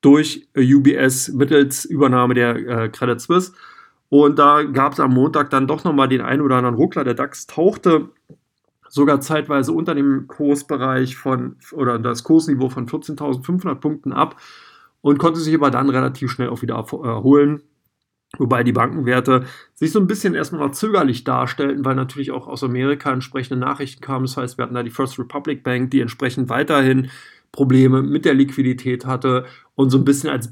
durch 0.00 0.48
UBS 0.56 1.32
mittels 1.32 1.84
Übernahme 1.84 2.34
der 2.34 2.56
äh, 2.56 2.88
Credit 2.88 3.20
Suisse 3.20 3.52
und 4.14 4.38
da 4.38 4.62
gab 4.62 4.92
es 4.92 5.00
am 5.00 5.12
Montag 5.12 5.50
dann 5.50 5.66
doch 5.66 5.82
nochmal 5.82 6.06
den 6.06 6.20
einen 6.20 6.40
oder 6.40 6.54
anderen 6.54 6.76
Ruckler. 6.76 7.02
Der 7.02 7.14
DAX 7.14 7.48
tauchte 7.48 8.10
sogar 8.88 9.20
zeitweise 9.20 9.72
unter 9.72 9.92
dem 9.92 10.28
Kursbereich 10.28 11.16
von 11.16 11.56
oder 11.72 11.98
das 11.98 12.22
Kursniveau 12.22 12.68
von 12.68 12.86
14.500 12.86 13.74
Punkten 13.74 14.12
ab 14.12 14.40
und 15.00 15.18
konnte 15.18 15.40
sich 15.40 15.52
aber 15.52 15.72
dann 15.72 15.90
relativ 15.90 16.30
schnell 16.30 16.50
auch 16.50 16.62
wieder 16.62 16.76
erholen. 16.76 17.62
Wobei 18.38 18.62
die 18.62 18.70
Bankenwerte 18.70 19.46
sich 19.74 19.90
so 19.90 19.98
ein 19.98 20.06
bisschen 20.06 20.36
erstmal 20.36 20.72
zögerlich 20.72 21.24
darstellten, 21.24 21.84
weil 21.84 21.96
natürlich 21.96 22.30
auch 22.30 22.46
aus 22.46 22.62
Amerika 22.62 23.12
entsprechende 23.12 23.58
Nachrichten 23.58 24.00
kamen. 24.00 24.26
Das 24.26 24.36
heißt, 24.36 24.58
wir 24.58 24.62
hatten 24.62 24.76
da 24.76 24.84
die 24.84 24.90
First 24.90 25.18
Republic 25.18 25.64
Bank, 25.64 25.90
die 25.90 26.00
entsprechend 26.00 26.48
weiterhin 26.48 27.10
Probleme 27.50 28.00
mit 28.00 28.24
der 28.24 28.34
Liquidität 28.34 29.06
hatte 29.06 29.44
und 29.74 29.90
so 29.90 29.98
ein 29.98 30.04
bisschen 30.04 30.30
als 30.30 30.48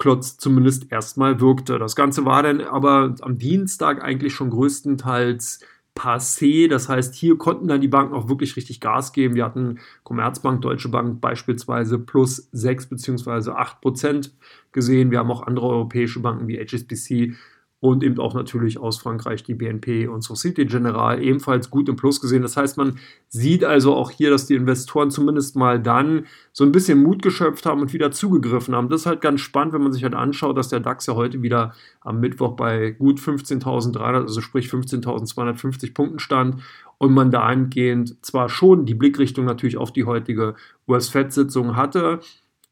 Brandklotz 0.00 0.38
zumindest 0.38 0.90
erstmal 0.90 1.40
wirkte. 1.40 1.78
Das 1.78 1.94
Ganze 1.94 2.24
war 2.24 2.42
dann 2.42 2.62
aber 2.62 3.14
am 3.20 3.38
Dienstag 3.38 4.02
eigentlich 4.02 4.34
schon 4.34 4.50
größtenteils 4.50 5.60
passé. 5.94 6.68
Das 6.68 6.88
heißt, 6.88 7.14
hier 7.14 7.36
konnten 7.36 7.68
dann 7.68 7.82
die 7.82 7.88
Banken 7.88 8.14
auch 8.14 8.28
wirklich 8.28 8.56
richtig 8.56 8.80
Gas 8.80 9.12
geben. 9.12 9.34
Wir 9.34 9.44
hatten 9.44 9.78
Commerzbank, 10.02 10.62
Deutsche 10.62 10.88
Bank 10.88 11.20
beispielsweise 11.20 11.98
plus 11.98 12.48
6 12.52 12.86
bzw. 12.86 13.50
8 13.50 13.80
Prozent 13.82 14.34
gesehen. 14.72 15.10
Wir 15.10 15.18
haben 15.18 15.30
auch 15.30 15.46
andere 15.46 15.66
europäische 15.66 16.20
Banken 16.20 16.48
wie 16.48 16.58
HSBC 16.58 17.34
und 17.80 18.04
eben 18.04 18.18
auch 18.20 18.34
natürlich 18.34 18.78
aus 18.78 18.98
Frankreich 18.98 19.42
die 19.42 19.54
BNP 19.54 20.06
und 20.06 20.22
Societe 20.22 20.66
Generale 20.66 21.22
ebenfalls 21.22 21.70
gut 21.70 21.88
im 21.88 21.96
Plus 21.96 22.20
gesehen. 22.20 22.42
Das 22.42 22.56
heißt, 22.56 22.76
man 22.76 22.98
sieht 23.28 23.64
also 23.64 23.94
auch 23.94 24.10
hier, 24.10 24.30
dass 24.30 24.46
die 24.46 24.54
Investoren 24.54 25.10
zumindest 25.10 25.56
mal 25.56 25.80
dann 25.80 26.26
so 26.52 26.64
ein 26.64 26.72
bisschen 26.72 27.02
Mut 27.02 27.22
geschöpft 27.22 27.64
haben 27.64 27.80
und 27.80 27.94
wieder 27.94 28.12
zugegriffen 28.12 28.74
haben. 28.74 28.90
Das 28.90 29.02
ist 29.02 29.06
halt 29.06 29.22
ganz 29.22 29.40
spannend, 29.40 29.72
wenn 29.72 29.82
man 29.82 29.94
sich 29.94 30.04
halt 30.04 30.14
anschaut, 30.14 30.58
dass 30.58 30.68
der 30.68 30.80
DAX 30.80 31.06
ja 31.06 31.14
heute 31.14 31.42
wieder 31.42 31.72
am 32.02 32.20
Mittwoch 32.20 32.52
bei 32.52 32.90
gut 32.90 33.18
15.300, 33.18 33.98
also 33.98 34.40
sprich 34.42 34.68
15.250 34.68 35.94
Punkten 35.94 36.18
stand 36.18 36.62
und 36.98 37.14
man 37.14 37.30
dahingehend 37.30 38.22
zwar 38.24 38.50
schon 38.50 38.84
die 38.84 38.94
Blickrichtung 38.94 39.46
natürlich 39.46 39.78
auf 39.78 39.90
die 39.90 40.04
heutige 40.04 40.54
US-Fed-Sitzung 40.86 41.76
hatte, 41.76 42.20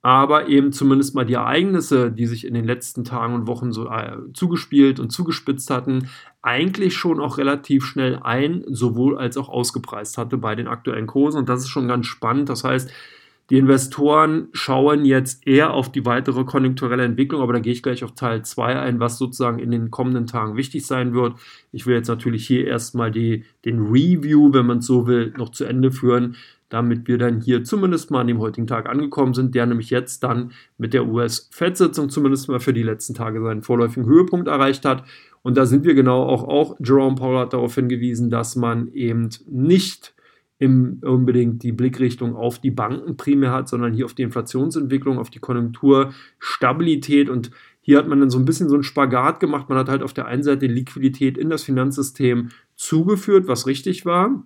aber 0.08 0.48
eben 0.48 0.72
zumindest 0.72 1.14
mal 1.14 1.26
die 1.26 1.34
Ereignisse, 1.34 2.10
die 2.10 2.24
sich 2.24 2.46
in 2.46 2.54
den 2.54 2.64
letzten 2.64 3.04
Tagen 3.04 3.34
und 3.34 3.46
Wochen 3.46 3.72
so 3.72 3.90
äh, 3.90 4.16
zugespielt 4.32 5.00
und 5.00 5.10
zugespitzt 5.10 5.68
hatten, 5.68 6.08
eigentlich 6.40 6.96
schon 6.96 7.20
auch 7.20 7.36
relativ 7.36 7.84
schnell 7.84 8.18
ein, 8.22 8.64
sowohl 8.68 9.18
als 9.18 9.36
auch 9.36 9.50
ausgepreist 9.50 10.16
hatte 10.16 10.38
bei 10.38 10.54
den 10.54 10.66
aktuellen 10.66 11.06
Kursen. 11.06 11.40
Und 11.40 11.50
das 11.50 11.60
ist 11.60 11.68
schon 11.68 11.88
ganz 11.88 12.06
spannend. 12.06 12.48
Das 12.48 12.64
heißt, 12.64 12.90
die 13.50 13.58
Investoren 13.58 14.48
schauen 14.52 15.04
jetzt 15.04 15.46
eher 15.46 15.74
auf 15.74 15.92
die 15.92 16.06
weitere 16.06 16.44
konjunkturelle 16.44 17.04
Entwicklung, 17.04 17.42
aber 17.42 17.52
da 17.52 17.58
gehe 17.58 17.74
ich 17.74 17.82
gleich 17.82 18.02
auf 18.02 18.14
Teil 18.14 18.42
2 18.42 18.80
ein, 18.80 19.00
was 19.00 19.18
sozusagen 19.18 19.58
in 19.58 19.70
den 19.70 19.90
kommenden 19.90 20.26
Tagen 20.26 20.56
wichtig 20.56 20.86
sein 20.86 21.12
wird. 21.12 21.34
Ich 21.70 21.86
will 21.86 21.96
jetzt 21.96 22.08
natürlich 22.08 22.46
hier 22.46 22.66
erstmal 22.66 23.10
die, 23.10 23.44
den 23.66 23.86
Review, 23.88 24.54
wenn 24.54 24.64
man 24.64 24.78
es 24.78 24.86
so 24.86 25.06
will, 25.06 25.34
noch 25.36 25.50
zu 25.50 25.66
Ende 25.66 25.92
führen 25.92 26.36
damit 26.68 27.08
wir 27.08 27.18
dann 27.18 27.40
hier 27.40 27.64
zumindest 27.64 28.10
mal 28.10 28.20
an 28.20 28.26
dem 28.26 28.38
heutigen 28.38 28.66
Tag 28.66 28.88
angekommen 28.88 29.34
sind, 29.34 29.54
der 29.54 29.66
nämlich 29.66 29.90
jetzt 29.90 30.22
dann 30.22 30.52
mit 30.76 30.94
der 30.94 31.06
US-Fed-Sitzung 31.06 32.10
zumindest 32.10 32.48
mal 32.48 32.60
für 32.60 32.72
die 32.72 32.82
letzten 32.82 33.14
Tage 33.14 33.42
seinen 33.42 33.62
vorläufigen 33.62 34.06
Höhepunkt 34.06 34.48
erreicht 34.48 34.84
hat. 34.84 35.04
Und 35.42 35.56
da 35.56 35.66
sind 35.66 35.84
wir 35.84 35.94
genau 35.94 36.24
auch, 36.24 36.44
auch 36.44 36.76
Jerome 36.82 37.16
Powell 37.16 37.38
hat 37.38 37.52
darauf 37.52 37.74
hingewiesen, 37.74 38.28
dass 38.28 38.56
man 38.56 38.92
eben 38.92 39.30
nicht 39.48 40.14
im, 40.58 41.00
unbedingt 41.02 41.62
die 41.62 41.72
Blickrichtung 41.72 42.34
auf 42.36 42.58
die 42.58 42.72
Banken 42.72 43.16
primär 43.16 43.52
hat, 43.52 43.68
sondern 43.68 43.94
hier 43.94 44.04
auf 44.04 44.14
die 44.14 44.22
Inflationsentwicklung, 44.22 45.18
auf 45.18 45.30
die 45.30 45.38
Konjunkturstabilität 45.38 47.30
und 47.30 47.50
hier 47.80 47.96
hat 47.96 48.08
man 48.08 48.20
dann 48.20 48.28
so 48.28 48.38
ein 48.38 48.44
bisschen 48.44 48.68
so 48.68 48.74
einen 48.74 48.82
Spagat 48.82 49.40
gemacht. 49.40 49.70
Man 49.70 49.78
hat 49.78 49.88
halt 49.88 50.02
auf 50.02 50.12
der 50.12 50.26
einen 50.26 50.42
Seite 50.42 50.66
Liquidität 50.66 51.38
in 51.38 51.48
das 51.48 51.62
Finanzsystem 51.62 52.50
zugeführt, 52.76 53.48
was 53.48 53.66
richtig 53.66 54.04
war, 54.04 54.44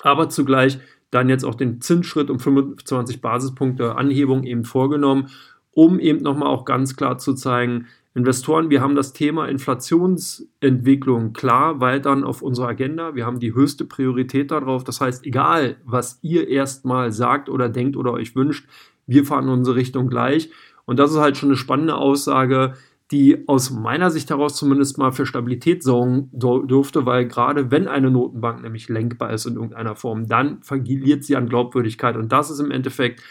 aber 0.00 0.28
zugleich 0.28 0.80
dann 1.10 1.28
jetzt 1.28 1.44
auch 1.44 1.54
den 1.54 1.80
Zinsschritt 1.80 2.30
um 2.30 2.38
25 2.38 3.20
Basispunkte 3.20 3.96
Anhebung 3.96 4.44
eben 4.44 4.64
vorgenommen, 4.64 5.28
um 5.72 5.98
eben 5.98 6.22
nochmal 6.22 6.48
auch 6.48 6.64
ganz 6.64 6.96
klar 6.96 7.18
zu 7.18 7.34
zeigen, 7.34 7.86
Investoren, 8.16 8.70
wir 8.70 8.80
haben 8.80 8.94
das 8.94 9.12
Thema 9.12 9.48
Inflationsentwicklung 9.48 11.32
klar 11.32 11.80
weiterhin 11.80 12.22
auf 12.22 12.42
unserer 12.42 12.68
Agenda. 12.68 13.16
Wir 13.16 13.26
haben 13.26 13.40
die 13.40 13.54
höchste 13.54 13.84
Priorität 13.84 14.52
darauf. 14.52 14.84
Das 14.84 15.00
heißt, 15.00 15.26
egal, 15.26 15.78
was 15.84 16.20
ihr 16.22 16.46
erstmal 16.46 17.10
sagt 17.10 17.48
oder 17.48 17.68
denkt 17.68 17.96
oder 17.96 18.12
euch 18.12 18.36
wünscht, 18.36 18.68
wir 19.08 19.24
fahren 19.24 19.48
unsere 19.48 19.76
Richtung 19.76 20.06
gleich. 20.06 20.50
Und 20.84 21.00
das 21.00 21.10
ist 21.10 21.18
halt 21.18 21.36
schon 21.36 21.48
eine 21.48 21.56
spannende 21.56 21.96
Aussage, 21.96 22.74
die 23.14 23.46
aus 23.46 23.70
meiner 23.70 24.10
Sicht 24.10 24.28
heraus 24.30 24.56
zumindest 24.56 24.98
mal 24.98 25.12
für 25.12 25.24
Stabilität 25.24 25.84
sorgen 25.84 26.30
durfte, 26.32 27.06
weil 27.06 27.28
gerade 27.28 27.70
wenn 27.70 27.86
eine 27.86 28.10
Notenbank 28.10 28.60
nämlich 28.60 28.88
lenkbar 28.88 29.32
ist 29.32 29.46
in 29.46 29.54
irgendeiner 29.54 29.94
Form, 29.94 30.26
dann 30.26 30.60
verliert 30.64 31.22
sie 31.22 31.36
an 31.36 31.48
Glaubwürdigkeit. 31.48 32.16
Und 32.16 32.32
das 32.32 32.50
ist 32.50 32.58
im 32.58 32.72
Endeffekt 32.72 33.22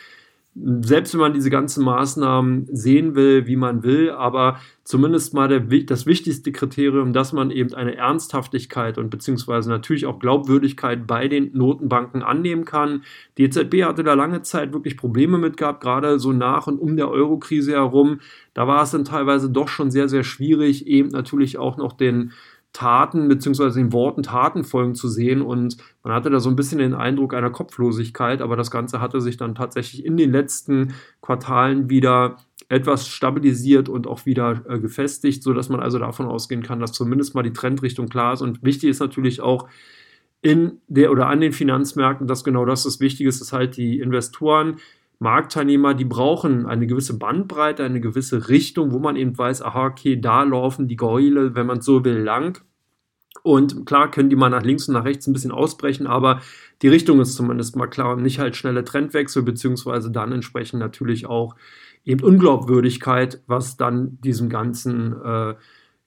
selbst 0.55 1.13
wenn 1.13 1.21
man 1.21 1.33
diese 1.33 1.49
ganzen 1.49 1.83
Maßnahmen 1.83 2.67
sehen 2.71 3.15
will, 3.15 3.47
wie 3.47 3.55
man 3.55 3.81
will, 3.81 4.11
aber 4.11 4.59
zumindest 4.83 5.33
mal 5.33 5.47
der, 5.47 5.61
das 5.85 6.05
wichtigste 6.05 6.51
Kriterium, 6.51 7.11
dass 7.11 7.33
man 7.33 7.49
eben 7.49 7.73
eine 7.73 7.95
Ernsthaftigkeit 7.95 8.99
und 8.99 9.09
beziehungsweise 9.09 9.69
natürlich 9.69 10.05
auch 10.05 10.19
Glaubwürdigkeit 10.19 11.07
bei 11.07 11.27
den 11.27 11.51
Notenbanken 11.53 12.21
annehmen 12.21 12.65
kann. 12.65 13.03
Die 13.37 13.43
EZB 13.43 13.83
hatte 13.83 14.03
da 14.03 14.13
lange 14.13 14.43
Zeit 14.43 14.73
wirklich 14.73 14.95
Probleme 14.95 15.39
mit 15.39 15.57
gehabt, 15.57 15.81
gerade 15.81 16.19
so 16.19 16.33
nach 16.33 16.67
und 16.67 16.77
um 16.77 16.97
der 16.97 17.09
Euro-Krise 17.09 17.71
herum. 17.71 18.19
Da 18.53 18.67
war 18.67 18.83
es 18.83 18.91
dann 18.91 19.05
teilweise 19.05 19.49
doch 19.49 19.69
schon 19.69 19.89
sehr, 19.89 20.07
sehr 20.07 20.23
schwierig, 20.23 20.85
eben 20.85 21.09
natürlich 21.09 21.57
auch 21.57 21.77
noch 21.77 21.93
den 21.93 22.31
Taten 22.73 23.27
beziehungsweise 23.27 23.79
den 23.79 23.93
Worten 23.93 24.23
Taten 24.23 24.63
folgen 24.63 24.95
zu 24.95 25.07
sehen. 25.07 25.41
Und 25.41 25.77
man 26.03 26.13
hatte 26.13 26.29
da 26.29 26.39
so 26.39 26.49
ein 26.49 26.55
bisschen 26.55 26.79
den 26.79 26.95
Eindruck 26.95 27.33
einer 27.33 27.51
Kopflosigkeit, 27.51 28.41
aber 28.41 28.55
das 28.55 28.71
Ganze 28.71 28.99
hatte 28.99 29.21
sich 29.21 29.37
dann 29.37 29.55
tatsächlich 29.55 30.03
in 30.03 30.17
den 30.17 30.31
letzten 30.31 30.95
Quartalen 31.21 31.89
wieder 31.89 32.37
etwas 32.69 33.07
stabilisiert 33.07 33.89
und 33.89 34.07
auch 34.07 34.25
wieder 34.25 34.63
äh, 34.67 34.79
gefestigt, 34.79 35.43
sodass 35.43 35.69
man 35.69 35.79
also 35.79 35.99
davon 35.99 36.25
ausgehen 36.25 36.63
kann, 36.63 36.79
dass 36.79 36.91
zumindest 36.91 37.35
mal 37.35 37.43
die 37.43 37.53
Trendrichtung 37.53 38.09
klar 38.09 38.33
ist. 38.33 38.41
Und 38.41 38.63
wichtig 38.63 38.89
ist 38.89 38.99
natürlich 38.99 39.41
auch 39.41 39.69
in 40.41 40.81
der 40.87 41.11
oder 41.11 41.27
an 41.27 41.39
den 41.39 41.53
Finanzmärkten, 41.53 42.27
dass 42.27 42.43
genau 42.43 42.65
das 42.65 42.83
das 42.83 42.99
Wichtige 42.99 43.29
ist, 43.29 43.39
dass 43.39 43.53
halt 43.53 43.77
die 43.77 43.99
Investoren 43.99 44.77
Marktteilnehmer, 45.23 45.95
die 45.95 46.05
brauchen 46.05 46.67
eine 46.67 46.85
gewisse 46.85 47.17
Bandbreite, 47.17 47.83
eine 47.83 47.99
gewisse 47.99 48.49
Richtung, 48.49 48.91
wo 48.91 48.99
man 48.99 49.15
eben 49.15 49.37
weiß, 49.37 49.63
aha, 49.63 49.87
okay, 49.87 50.19
da 50.19 50.43
laufen 50.43 50.87
die 50.87 50.95
Gäule, 50.95 51.55
wenn 51.55 51.65
man 51.65 51.81
so 51.81 52.05
will, 52.05 52.17
lang. 52.17 52.63
Und 53.41 53.85
klar 53.85 54.11
können 54.11 54.29
die 54.29 54.35
mal 54.35 54.49
nach 54.49 54.63
links 54.63 54.87
und 54.87 54.93
nach 54.93 55.05
rechts 55.05 55.25
ein 55.25 55.33
bisschen 55.33 55.51
ausbrechen, 55.51 56.05
aber 56.07 56.41
die 56.81 56.87
Richtung 56.87 57.19
ist 57.19 57.35
zumindest 57.35 57.75
mal 57.75 57.87
klar 57.87 58.13
und 58.13 58.21
nicht 58.21 58.39
halt 58.39 58.55
schnelle 58.55 58.83
Trendwechsel, 58.83 59.41
beziehungsweise 59.43 60.11
dann 60.11 60.31
entsprechend 60.31 60.79
natürlich 60.79 61.25
auch 61.25 61.55
eben 62.05 62.23
Unglaubwürdigkeit, 62.23 63.41
was 63.47 63.75
dann 63.77 64.19
diesem 64.21 64.49
ganzen 64.49 65.13
äh, 65.23 65.55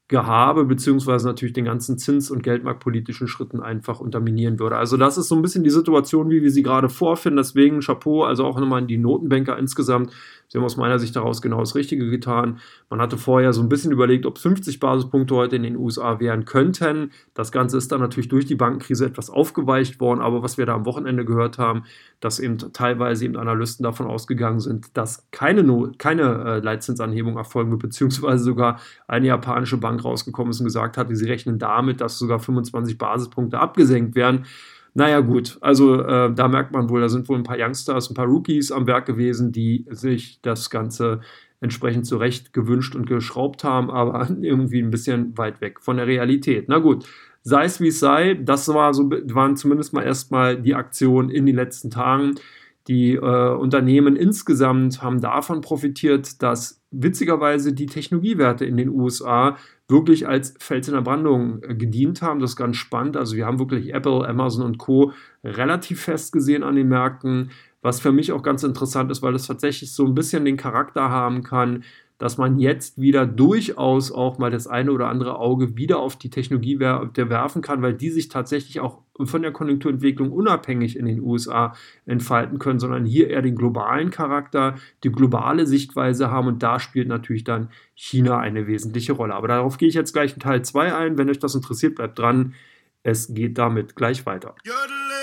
Gehabe 0.09 0.65
beziehungsweise 0.65 1.27
natürlich 1.27 1.53
den 1.53 1.65
ganzen 1.65 1.99
Zins- 1.99 2.31
und 2.31 2.45
Geldmarktpolitischen 2.45 3.27
Schritten 3.27 3.61
einfach 3.61 3.99
unterminieren 3.99 4.61
würde. 4.61 4.77
Also 4.77 4.97
das 4.97 5.19
ist 5.19 5.27
so 5.27 5.35
ein 5.35 5.43
bisschen 5.43 5.65
die 5.65 5.71
Situation, 5.71 6.31
wie 6.31 6.43
wir 6.43 6.53
sie 6.53 6.63
gerade 6.63 6.89
vorfinden. 6.89 7.39
Deswegen 7.39 7.81
Chapeau, 7.81 8.23
also 8.23 8.45
auch 8.45 8.59
nochmal 8.61 8.83
an 8.83 8.87
die 8.87 8.99
Notenbanker 8.99 9.59
insgesamt. 9.59 10.13
Sie 10.49 10.59
haben 10.59 10.65
aus 10.65 10.77
meiner 10.77 10.99
Sicht 10.99 11.17
daraus 11.17 11.43
genau 11.43 11.61
das 11.61 11.75
Richtige 11.75 12.09
getan. 12.11 12.61
Man 12.89 13.01
hatte 13.01 13.17
vorher 13.17 13.53
so 13.53 13.63
ein 13.63 13.69
bisschen 13.69 13.93
überlegt, 13.93 14.27
ob 14.27 14.39
50 14.39 14.81
Basispunkte 14.81 15.35
heute 15.35 15.57
in 15.57 15.63
den 15.63 15.77
USA 15.77 16.21
wären 16.21 16.45
könnten. 16.45 17.11
Das 17.35 17.53
Ganze 17.53 17.79
ist 17.79 17.91
dann 17.93 18.01
natürlich 18.01 18.29
durch 18.29 18.47
die 18.47 18.55
Bankenkrise 18.55 19.07
etwas 19.07 19.31
aufgeweicht 19.31 20.01
worden. 20.01 20.21
Aber 20.21 20.43
was 20.43 20.59
wir 20.59 20.67
da 20.67 20.75
am 20.75 20.87
Wochenende 20.87 21.25
gehört 21.25 21.59
haben, 21.59 21.85
dass 22.21 22.39
eben 22.39 22.59
teilweise 22.59 23.25
eben 23.25 23.37
Analysten 23.37 23.85
davon 23.85 24.07
ausgegangen 24.07 24.61
sind, 24.61 24.97
dass 24.97 25.27
keine, 25.31 25.63
no 25.63 25.91
keine 25.99 26.23
äh, 26.45 26.59
Leitzinsanhebung 26.61 27.37
erfolgen 27.37 27.71
wird, 27.71 27.83
beziehungsweise 27.83 28.45
sogar 28.45 28.81
eine 29.09 29.27
japanische 29.27 29.77
Bank 29.77 30.05
rausgekommen 30.05 30.51
ist 30.51 30.61
und 30.61 30.67
gesagt 30.67 30.97
hat, 30.97 31.09
sie 31.11 31.27
rechnen 31.27 31.59
damit, 31.59 32.01
dass 32.01 32.19
sogar 32.19 32.39
25 32.39 32.99
Basispunkte 32.99 33.59
abgesenkt 33.59 34.15
werden. 34.15 34.47
Naja, 34.97 35.21
gut, 35.21 35.59
also 35.61 36.01
äh, 36.01 36.33
da 36.33 36.49
merkt 36.49 36.73
man 36.73 36.89
wohl, 36.89 37.03
da 37.03 37.11
sind 37.11 37.29
wohl 37.29 37.37
ein 37.37 37.43
paar 37.43 37.59
Youngsters, 37.61 38.09
ein 38.09 38.15
paar 38.15 38.25
Rookies 38.25 38.73
am 38.73 38.87
Werk 38.87 39.05
gewesen, 39.05 39.53
die 39.53 39.85
sich 39.91 40.41
das 40.41 40.71
Ganze 40.71 41.21
entsprechend 41.61 42.07
zurecht 42.07 42.55
gewünscht 42.55 42.97
und 42.97 43.07
geschraubt 43.07 43.63
haben, 43.63 43.91
aber 43.91 44.27
irgendwie 44.41 44.81
ein 44.81 44.89
bisschen 44.89 45.37
weit 45.37 45.61
weg 45.61 45.81
von 45.83 45.99
der 45.99 46.07
Realität. 46.07 46.71
Na 46.71 46.79
gut, 46.79 47.07
sei 47.43 47.65
es 47.65 47.79
wie 47.79 47.89
es 47.89 48.01
sei, 48.01 48.41
das 48.43 48.69
war 48.69 48.95
so, 48.95 49.11
waren 49.11 49.55
zumindest 49.57 49.93
mal 49.93 50.03
erstmal 50.03 50.59
die 50.59 50.75
Aktionen 50.75 51.29
in 51.29 51.45
den 51.45 51.57
letzten 51.57 51.91
Tagen. 51.91 52.37
Die 52.89 53.17
äh, 53.17 53.55
Unternehmen 53.55 54.17
insgesamt 54.17 55.03
haben 55.03 55.21
davon 55.21 55.61
profitiert, 55.61 56.43
dass 56.43 56.81
witzigerweise 56.91 57.75
die 57.75 57.87
Technologiewerte 57.87 58.65
in 58.65 58.79
den 58.79 58.89
USA 58.89 59.59
wirklich 59.89 60.27
als 60.27 60.55
Fels 60.59 60.89
in 60.89 60.95
der 60.95 61.01
Brandung 61.03 61.63
äh, 61.63 61.75
gedient 61.75 62.23
haben. 62.23 62.41
Das 62.41 62.51
ist 62.51 62.57
ganz 62.57 62.77
spannend. 62.77 63.17
Also 63.17 63.37
wir 63.37 63.47
haben 63.47 63.59
wirklich 63.59 63.95
Apple, 63.95 64.27
Amazon 64.29 64.65
und 64.65 64.79
Co. 64.79 65.13
relativ 65.45 66.03
fest 66.03 66.33
gesehen 66.33 66.63
an 66.63 66.77
den 66.77 66.89
Märkten, 66.89 67.51
was 67.83 68.01
für 68.01 68.13
mich 68.13 68.33
auch 68.33 68.43
ganz 68.43 68.65
interessant 68.65 69.11
ist, 69.13 69.23
weil 69.23 69.35
es 69.35 69.47
tatsächlich 69.47 69.93
so 69.93 70.05
ein 70.05 70.15
bisschen 70.15 70.45
den 70.45 70.57
Charakter 70.57 71.09
haben 71.09 71.43
kann, 71.45 71.85
dass 72.19 72.39
man 72.39 72.59
jetzt 72.59 73.01
wieder 73.01 73.27
durchaus 73.27 74.11
auch 74.11 74.39
mal 74.39 74.51
das 74.51 74.67
eine 74.67 74.93
oder 74.93 75.09
andere 75.09 75.39
Auge 75.39 75.77
wieder 75.77 75.99
auf 75.99 76.17
die 76.17 76.31
Technologie 76.31 76.81
werfen 76.81 77.63
kann, 77.63 77.83
weil 77.83 77.95
die 77.95 78.11
sich 78.11 78.29
tatsächlich 78.29 78.81
auch 78.81 79.03
von 79.25 79.43
der 79.43 79.53
Konjunkturentwicklung 79.53 80.33
unabhängig 80.33 80.97
in 80.97 81.07
den 81.07 81.21
USA 81.21 81.75
entfalten 82.05 82.59
können, 82.59 82.79
sondern 82.79 83.05
hier 83.05 83.31
eher 83.31 83.43
den 83.43 83.57
globalen 83.57 84.11
Charakter, 84.11 84.77
die 85.05 85.13
globale 85.13 85.67
Sichtweise 85.67 86.31
haben 86.31 86.49
und 86.49 86.63
da 86.63 86.79
spielt 86.79 87.09
natürlich 87.09 87.45
dann 87.45 87.71
China 87.95 88.39
eine 88.39 88.67
wesentliche 88.67 89.13
Rolle. 89.13 89.35
Aber 89.35 89.49
darauf 89.49 89.79
gehe 89.79 89.89
ich 89.89 89.95
jetzt 89.95 90.13
gleich 90.13 90.35
in 90.35 90.41
Teil 90.41 90.63
2 90.63 90.95
ein. 90.95 91.19
Wenn 91.19 91.31
euch 91.31 91.39
das 91.39 91.55
interessiert, 91.55 91.95
bleibt 91.95 92.19
dran. 92.19 92.55
Es 93.03 93.33
geht 93.33 93.57
damit 93.57 93.95
gleich 93.95 94.27
weiter. 94.27 94.55
Jodele. 94.65 95.16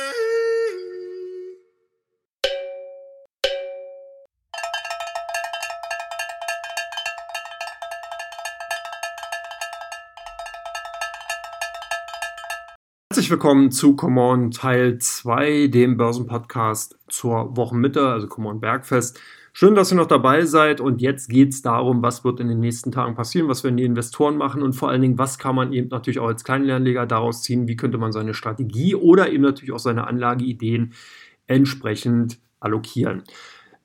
Herzlich 13.14 13.30
willkommen 13.30 13.70
zu 13.70 13.96
Come 13.96 14.50
Teil 14.50 14.98
2, 14.98 15.68
dem 15.68 15.98
Börsenpodcast 15.98 16.98
zur 17.10 17.56
Wochenmitte, 17.56 18.08
also 18.08 18.26
Come 18.26 18.56
Bergfest. 18.56 19.22
Schön, 19.52 19.76
dass 19.76 19.92
ihr 19.92 19.98
noch 19.98 20.08
dabei 20.08 20.46
seid 20.46 20.82
und 20.82 21.00
jetzt 21.00 21.30
geht 21.30 21.50
es 21.50 21.62
darum, 21.62 22.02
was 22.02 22.24
wird 22.24 22.40
in 22.40 22.48
den 22.48 22.60
nächsten 22.60 22.92
Tagen 22.92 23.14
passieren, 23.14 23.48
was 23.48 23.64
werden 23.64 23.78
die 23.78 23.84
Investoren 23.84 24.36
machen 24.36 24.64
und 24.64 24.74
vor 24.74 24.90
allen 24.90 25.04
Dingen, 25.04 25.20
was 25.20 25.38
kann 25.38 25.54
man 25.54 25.74
eben 25.74 25.90
natürlich 25.90 26.18
auch 26.18 26.26
als 26.26 26.44
Kleinanleger 26.44 27.06
daraus 27.06 27.44
ziehen, 27.44 27.68
wie 27.68 27.76
könnte 27.76 28.00
man 28.00 28.12
seine 28.12 28.34
Strategie 28.34 28.96
oder 28.96 29.32
eben 29.32 29.44
natürlich 29.44 29.74
auch 29.74 29.78
seine 29.78 30.08
Anlageideen 30.08 30.94
entsprechend 31.46 32.40
allokieren. 32.60 33.26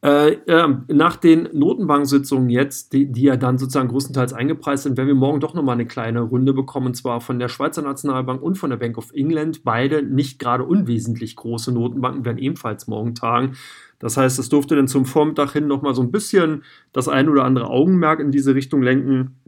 Äh, 0.01 0.35
äh, 0.47 0.77
nach 0.87 1.17
den 1.17 1.49
Notenbanksitzungen 1.53 2.51
jetzt, 2.51 2.93
die, 2.93 3.11
die, 3.11 3.23
ja 3.23 3.37
dann 3.37 3.59
sozusagen 3.59 3.89
größtenteils 3.89 4.33
eingepreist 4.33 4.85
sind, 4.85 4.97
werden 4.97 5.09
wir 5.09 5.17
morgen 5.17 5.41
doch 5.41 5.55
nochmal 5.55 5.75
eine 5.75 5.87
kleine 5.87 6.21
Runde 6.21 6.53
bekommen, 6.53 6.87
und 6.87 6.95
zwar 6.95 7.21
von 7.21 7.41
der 7.41 7.49
Schweizer 7.49 7.83
Nationalbank 7.83 8.41
und 8.41 8.57
von 8.57 8.71
der 8.71 8.77
Bank 8.77 8.97
of 8.97 9.11
England. 9.13 9.65
Beide 9.65 10.05
nicht 10.05 10.39
gerade 10.39 10.63
unwesentlich 10.63 11.35
große 11.35 11.73
Notenbanken 11.73 12.25
werden 12.25 12.39
ebenfalls 12.39 12.87
morgen 12.87 13.17
tagen. 13.17 13.57
Das 13.99 14.17
heißt, 14.17 14.39
es 14.39 14.49
durfte 14.49 14.77
dann 14.77 14.87
zum 14.87 15.05
Vormittag 15.05 15.53
hin 15.53 15.67
nochmal 15.67 15.97
so 15.97 16.03
ein 16.03 16.13
bisschen 16.13 16.63
das 16.93 17.09
ein 17.09 17.29
oder 17.29 17.43
andere 17.43 17.67
Augenmerk 17.67 18.21
in 18.21 18.31
diese 18.31 18.55
Richtung 18.55 18.83
lenken. 18.83 19.41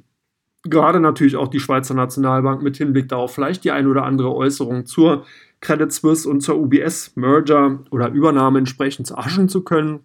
Gerade 0.64 0.98
natürlich 0.98 1.36
auch 1.36 1.48
die 1.48 1.60
Schweizer 1.60 1.94
Nationalbank 1.94 2.60
mit 2.60 2.76
Hinblick 2.76 3.08
darauf, 3.08 3.32
vielleicht 3.32 3.62
die 3.62 3.70
ein 3.70 3.86
oder 3.86 4.02
andere 4.02 4.34
Äußerung 4.34 4.84
zur 4.84 5.24
Credit 5.60 5.92
Suisse 5.92 6.28
und 6.28 6.40
zur 6.40 6.58
UBS 6.58 7.14
Merger 7.14 7.84
oder 7.92 8.10
Übernahme 8.10 8.58
entsprechend 8.58 9.16
aschen 9.16 9.48
zu 9.48 9.62
können 9.62 10.00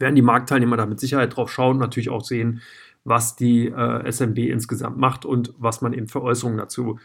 werden 0.00 0.14
die 0.14 0.22
Marktteilnehmer 0.22 0.76
da 0.76 0.86
mit 0.86 1.00
Sicherheit 1.00 1.36
drauf 1.36 1.50
schauen, 1.50 1.78
natürlich 1.78 2.10
auch 2.10 2.24
sehen, 2.24 2.60
was 3.04 3.36
die 3.36 3.66
äh, 3.66 4.10
SMB 4.10 4.38
insgesamt 4.38 4.96
macht 4.96 5.24
und 5.24 5.54
was 5.58 5.82
man 5.82 5.92
eben 5.92 6.08
für 6.08 6.22
Äußerungen 6.22 6.58
dazu 6.58 6.98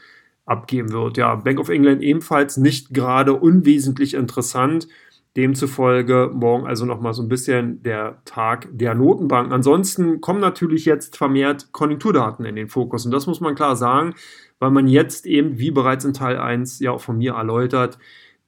abgeben 0.45 0.91
wird. 0.91 1.17
Ja, 1.17 1.35
Bank 1.35 1.59
of 1.59 1.69
England 1.69 2.01
ebenfalls 2.01 2.57
nicht 2.57 2.93
gerade 2.93 3.33
unwesentlich 3.33 4.13
interessant. 4.13 4.87
Demzufolge 5.35 6.31
morgen 6.33 6.65
also 6.65 6.85
nochmal 6.85 7.13
so 7.13 7.21
ein 7.21 7.29
bisschen 7.29 7.83
der 7.83 8.21
Tag 8.25 8.67
der 8.71 8.95
Notenbanken. 8.95 9.53
Ansonsten 9.53 10.19
kommen 10.19 10.39
natürlich 10.39 10.85
jetzt 10.85 11.15
vermehrt 11.15 11.71
Konjunkturdaten 11.73 12.43
in 12.45 12.55
den 12.55 12.69
Fokus. 12.69 13.05
Und 13.05 13.11
das 13.11 13.27
muss 13.27 13.39
man 13.39 13.53
klar 13.53 13.75
sagen, 13.75 14.15
weil 14.57 14.71
man 14.71 14.87
jetzt 14.87 15.27
eben, 15.27 15.59
wie 15.59 15.69
bereits 15.69 16.05
in 16.05 16.13
Teil 16.13 16.37
1 16.37 16.79
ja 16.79 16.91
auch 16.91 17.01
von 17.01 17.19
mir 17.19 17.33
erläutert, 17.33 17.99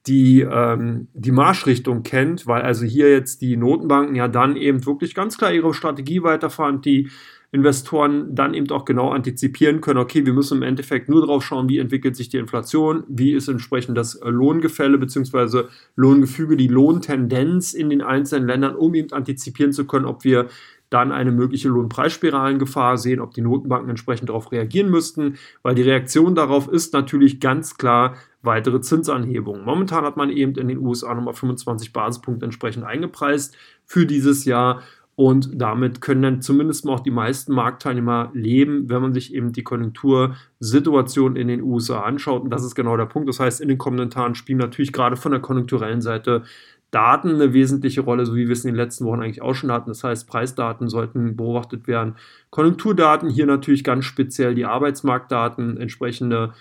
die, 0.06 0.40
ähm, 0.40 1.08
die 1.12 1.32
Marschrichtung 1.32 2.02
kennt, 2.02 2.46
weil 2.46 2.62
also 2.62 2.84
hier 2.84 3.10
jetzt 3.10 3.42
die 3.42 3.56
Notenbanken 3.56 4.14
ja 4.14 4.28
dann 4.28 4.56
eben 4.56 4.86
wirklich 4.86 5.14
ganz 5.14 5.36
klar 5.36 5.52
ihre 5.52 5.74
Strategie 5.74 6.22
weiterfahren, 6.22 6.80
die 6.80 7.10
Investoren 7.52 8.32
dann 8.34 8.54
eben 8.54 8.70
auch 8.70 8.84
genau 8.84 9.10
antizipieren 9.10 9.80
können, 9.80 9.98
okay, 9.98 10.24
wir 10.24 10.32
müssen 10.32 10.58
im 10.58 10.62
Endeffekt 10.62 11.08
nur 11.08 11.26
drauf 11.26 11.44
schauen, 11.44 11.68
wie 11.68 11.78
entwickelt 11.78 12.14
sich 12.14 12.28
die 12.28 12.36
Inflation, 12.36 13.02
wie 13.08 13.32
ist 13.32 13.48
entsprechend 13.48 13.98
das 13.98 14.14
äh, 14.14 14.28
Lohngefälle 14.28 14.98
bzw. 14.98 15.64
Lohngefüge, 15.96 16.56
die 16.56 16.68
Lohntendenz 16.68 17.74
in 17.74 17.90
den 17.90 18.02
einzelnen 18.02 18.46
Ländern, 18.46 18.76
um 18.76 18.94
eben 18.94 19.12
antizipieren 19.12 19.72
zu 19.72 19.84
können, 19.84 20.06
ob 20.06 20.22
wir 20.22 20.46
dann 20.90 21.10
eine 21.12 21.32
mögliche 21.32 21.68
Lohnpreisspiralengefahr 21.68 22.98
sehen, 22.98 23.20
ob 23.20 23.32
die 23.34 23.42
Notenbanken 23.42 23.90
entsprechend 23.90 24.28
darauf 24.28 24.52
reagieren 24.52 24.90
müssten, 24.90 25.36
weil 25.62 25.74
die 25.74 25.82
Reaktion 25.82 26.34
darauf 26.34 26.68
ist 26.68 26.92
natürlich 26.92 27.40
ganz 27.40 27.76
klar 27.76 28.16
weitere 28.42 28.80
Zinsanhebungen. 28.80 29.64
Momentan 29.64 30.04
hat 30.04 30.16
man 30.16 30.30
eben 30.30 30.54
in 30.54 30.68
den 30.68 30.78
USA 30.78 31.14
nochmal 31.14 31.34
25 31.34 31.92
Basispunkte 31.92 32.44
entsprechend 32.44 32.84
eingepreist 32.84 33.56
für 33.84 34.06
dieses 34.06 34.44
Jahr. 34.44 34.82
Und 35.16 35.60
damit 35.60 36.00
können 36.00 36.22
dann 36.22 36.40
zumindest 36.40 36.86
mal 36.86 36.94
auch 36.94 37.00
die 37.00 37.10
meisten 37.10 37.52
Marktteilnehmer 37.52 38.30
leben, 38.32 38.88
wenn 38.88 39.02
man 39.02 39.12
sich 39.12 39.34
eben 39.34 39.52
die 39.52 39.62
Konjunktursituation 39.62 41.36
in 41.36 41.48
den 41.48 41.60
USA 41.60 42.00
anschaut. 42.00 42.42
Und 42.42 42.50
das 42.50 42.64
ist 42.64 42.74
genau 42.74 42.96
der 42.96 43.04
Punkt. 43.04 43.28
Das 43.28 43.38
heißt, 43.38 43.60
in 43.60 43.68
den 43.68 43.76
kommenden 43.76 44.08
Tagen 44.08 44.34
spielen 44.34 44.58
natürlich 44.58 44.92
gerade 44.92 45.16
von 45.16 45.32
der 45.32 45.42
konjunkturellen 45.42 46.00
Seite 46.00 46.44
Daten 46.90 47.34
eine 47.34 47.52
wesentliche 47.52 48.00
Rolle, 48.00 48.26
so 48.26 48.34
wie 48.34 48.48
wir 48.48 48.52
es 48.52 48.64
in 48.64 48.72
den 48.72 48.76
letzten 48.76 49.04
Wochen 49.04 49.22
eigentlich 49.22 49.42
auch 49.42 49.54
schon 49.54 49.70
hatten. 49.70 49.90
Das 49.90 50.02
heißt, 50.02 50.26
Preisdaten 50.26 50.88
sollten 50.88 51.36
beobachtet 51.36 51.86
werden. 51.86 52.16
Konjunkturdaten, 52.50 53.28
hier 53.28 53.46
natürlich 53.46 53.84
ganz 53.84 54.06
speziell 54.06 54.54
die 54.54 54.64
Arbeitsmarktdaten, 54.64 55.76
entsprechende 55.76 56.52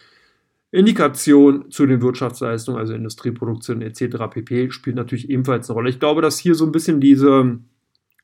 Indikation 0.71 1.71
zu 1.71 1.85
den 1.85 2.01
Wirtschaftsleistungen, 2.01 2.79
also 2.79 2.93
Industrieproduktion 2.93 3.81
etc. 3.81 4.17
pp. 4.29 4.71
spielt 4.71 4.95
natürlich 4.95 5.29
ebenfalls 5.29 5.69
eine 5.69 5.75
Rolle. 5.75 5.89
Ich 5.89 5.99
glaube, 5.99 6.21
dass 6.21 6.37
hier 6.37 6.53
so 6.53 6.65
ein 6.65 6.71
bisschen 6.71 6.99
diese 6.99 7.59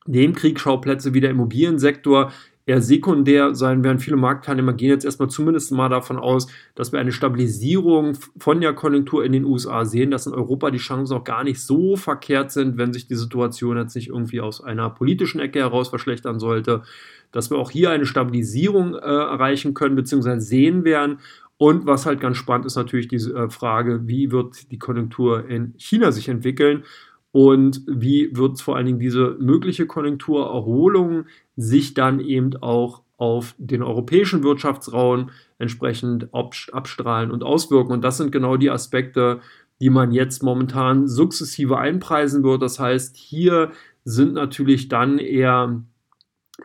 Nebenkriegsschauplätze 0.06 1.14
wie 1.14 1.20
der 1.20 1.30
Immobiliensektor 1.30 2.32
eher 2.66 2.82
sekundär 2.82 3.54
sein 3.54 3.84
werden. 3.84 4.00
Viele 4.00 4.16
Marktteilnehmer 4.16 4.72
gehen 4.72 4.90
jetzt 4.90 5.04
erstmal 5.04 5.30
zumindest 5.30 5.70
mal 5.70 5.88
davon 5.88 6.18
aus, 6.18 6.48
dass 6.74 6.92
wir 6.92 6.98
eine 6.98 7.12
Stabilisierung 7.12 8.18
von 8.36 8.60
der 8.60 8.72
Konjunktur 8.74 9.24
in 9.24 9.32
den 9.32 9.44
USA 9.44 9.84
sehen, 9.84 10.10
dass 10.10 10.26
in 10.26 10.34
Europa 10.34 10.70
die 10.72 10.78
Chancen 10.78 11.16
auch 11.16 11.22
gar 11.22 11.44
nicht 11.44 11.60
so 11.60 11.96
verkehrt 11.96 12.50
sind, 12.50 12.76
wenn 12.76 12.92
sich 12.92 13.06
die 13.06 13.14
Situation 13.14 13.76
jetzt 13.76 13.94
nicht 13.94 14.08
irgendwie 14.08 14.40
aus 14.40 14.62
einer 14.62 14.90
politischen 14.90 15.40
Ecke 15.40 15.60
heraus 15.60 15.88
verschlechtern 15.88 16.40
sollte, 16.40 16.82
dass 17.30 17.50
wir 17.50 17.58
auch 17.58 17.70
hier 17.70 17.90
eine 17.90 18.06
Stabilisierung 18.06 18.94
äh, 18.94 18.98
erreichen 18.98 19.74
können 19.74 19.94
bzw. 19.94 20.40
sehen 20.40 20.84
werden 20.84 21.18
und 21.58 21.86
was 21.86 22.06
halt 22.06 22.20
ganz 22.20 22.36
spannend 22.36 22.66
ist 22.66 22.76
natürlich 22.76 23.08
diese 23.08 23.34
äh, 23.34 23.50
Frage, 23.50 24.06
wie 24.06 24.30
wird 24.30 24.70
die 24.70 24.78
Konjunktur 24.78 25.48
in 25.48 25.74
China 25.78 26.12
sich 26.12 26.28
entwickeln 26.28 26.84
und 27.32 27.82
wie 27.86 28.30
wird 28.34 28.60
vor 28.60 28.76
allen 28.76 28.86
Dingen 28.86 28.98
diese 28.98 29.36
mögliche 29.40 29.86
Konjunkturerholung 29.86 31.26
sich 31.56 31.94
dann 31.94 32.20
eben 32.20 32.56
auch 32.56 33.02
auf 33.18 33.54
den 33.58 33.82
europäischen 33.82 34.42
Wirtschaftsraum 34.42 35.30
entsprechend 35.58 36.28
abstrahlen 36.34 37.30
und 37.30 37.42
auswirken. 37.42 37.92
Und 37.92 38.04
das 38.04 38.18
sind 38.18 38.30
genau 38.30 38.58
die 38.58 38.70
Aspekte, 38.70 39.40
die 39.80 39.90
man 39.90 40.12
jetzt 40.12 40.42
momentan 40.42 41.08
sukzessive 41.08 41.78
einpreisen 41.78 42.42
wird. 42.42 42.60
Das 42.60 42.78
heißt, 42.78 43.16
hier 43.16 43.70
sind 44.04 44.34
natürlich 44.34 44.88
dann 44.88 45.18
eher 45.18 45.82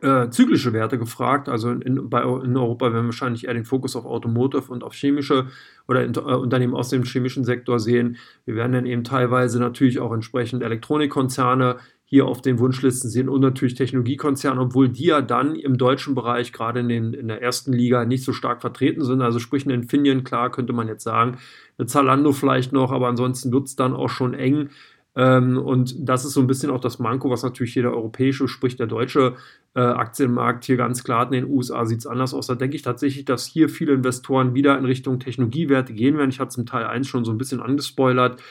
äh, 0.01 0.29
zyklische 0.29 0.73
Werte 0.73 0.97
gefragt. 0.97 1.49
Also 1.49 1.71
in, 1.71 2.09
bei, 2.09 2.21
in 2.21 2.55
Europa 2.55 2.85
werden 2.85 3.03
wir 3.03 3.05
wahrscheinlich 3.05 3.45
eher 3.45 3.53
den 3.53 3.65
Fokus 3.65 3.95
auf 3.95 4.05
Automotive 4.05 4.71
und 4.71 4.83
auf 4.83 4.93
chemische 4.93 5.47
oder 5.87 6.03
in, 6.03 6.13
äh, 6.15 6.19
Unternehmen 6.19 6.75
aus 6.75 6.89
dem 6.89 7.03
chemischen 7.03 7.43
Sektor 7.43 7.79
sehen. 7.79 8.17
Wir 8.45 8.55
werden 8.55 8.71
dann 8.71 8.85
eben 8.85 9.03
teilweise 9.03 9.59
natürlich 9.59 9.99
auch 9.99 10.13
entsprechend 10.13 10.63
Elektronikkonzerne 10.63 11.77
hier 12.05 12.25
auf 12.25 12.41
den 12.41 12.59
Wunschlisten 12.59 13.09
sehen 13.09 13.29
und 13.29 13.39
natürlich 13.39 13.75
Technologiekonzerne, 13.75 14.59
obwohl 14.59 14.89
die 14.89 15.05
ja 15.05 15.21
dann 15.21 15.55
im 15.55 15.77
deutschen 15.77 16.13
Bereich 16.13 16.51
gerade 16.51 16.81
in, 16.81 16.89
den, 16.89 17.13
in 17.13 17.29
der 17.29 17.41
ersten 17.41 17.71
Liga 17.71 18.03
nicht 18.03 18.25
so 18.25 18.33
stark 18.33 18.59
vertreten 18.59 19.05
sind. 19.05 19.21
Also 19.21 19.39
sprich 19.39 19.63
eine 19.65 19.75
Infineon, 19.75 20.25
klar 20.25 20.51
könnte 20.51 20.73
man 20.73 20.89
jetzt 20.89 21.03
sagen, 21.03 21.37
eine 21.77 21.87
Zalando 21.87 22.33
vielleicht 22.33 22.73
noch, 22.73 22.91
aber 22.91 23.07
ansonsten 23.07 23.53
wird 23.53 23.67
es 23.67 23.77
dann 23.77 23.93
auch 23.93 24.09
schon 24.09 24.33
eng. 24.33 24.71
Ähm, 25.15 25.57
und 25.57 25.95
das 25.99 26.23
ist 26.23 26.33
so 26.33 26.39
ein 26.39 26.47
bisschen 26.47 26.71
auch 26.71 26.79
das 26.79 26.99
Manko, 26.99 27.29
was 27.29 27.43
natürlich 27.43 27.73
hier 27.73 27.83
der 27.83 27.93
europäische, 27.93 28.47
sprich 28.47 28.77
der 28.77 28.87
deutsche 28.87 29.35
äh, 29.75 29.81
Aktienmarkt 29.81 30.63
hier 30.63 30.77
ganz 30.77 31.03
klar 31.03 31.21
hat. 31.21 31.33
In 31.33 31.43
den 31.43 31.53
USA 31.53 31.85
sieht 31.85 31.99
es 31.99 32.07
anders 32.07 32.33
aus. 32.33 32.47
Da 32.47 32.55
denke 32.55 32.75
ich 32.75 32.81
tatsächlich, 32.81 33.25
dass 33.25 33.45
hier 33.45 33.67
viele 33.67 33.93
Investoren 33.93 34.53
wieder 34.53 34.77
in 34.77 34.85
Richtung 34.85 35.19
Technologiewerte 35.19 35.93
gehen 35.93 36.17
werden. 36.17 36.29
Ich 36.29 36.39
hatte 36.39 36.49
es 36.49 36.57
im 36.57 36.65
Teil 36.65 36.85
1 36.85 37.07
schon 37.07 37.25
so 37.25 37.31
ein 37.31 37.37
bisschen 37.37 37.61
angespoilert. 37.61 38.41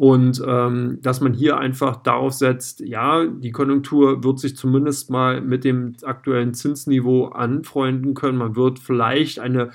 Und 0.00 0.42
ähm, 0.46 0.98
dass 1.02 1.20
man 1.20 1.34
hier 1.34 1.58
einfach 1.58 1.96
darauf 1.96 2.32
setzt, 2.32 2.80
ja, 2.80 3.26
die 3.26 3.52
Konjunktur 3.52 4.24
wird 4.24 4.38
sich 4.38 4.56
zumindest 4.56 5.10
mal 5.10 5.42
mit 5.42 5.62
dem 5.62 5.94
aktuellen 6.02 6.54
Zinsniveau 6.54 7.26
anfreunden 7.26 8.14
können. 8.14 8.38
Man 8.38 8.56
wird 8.56 8.78
vielleicht 8.78 9.40
eine 9.40 9.72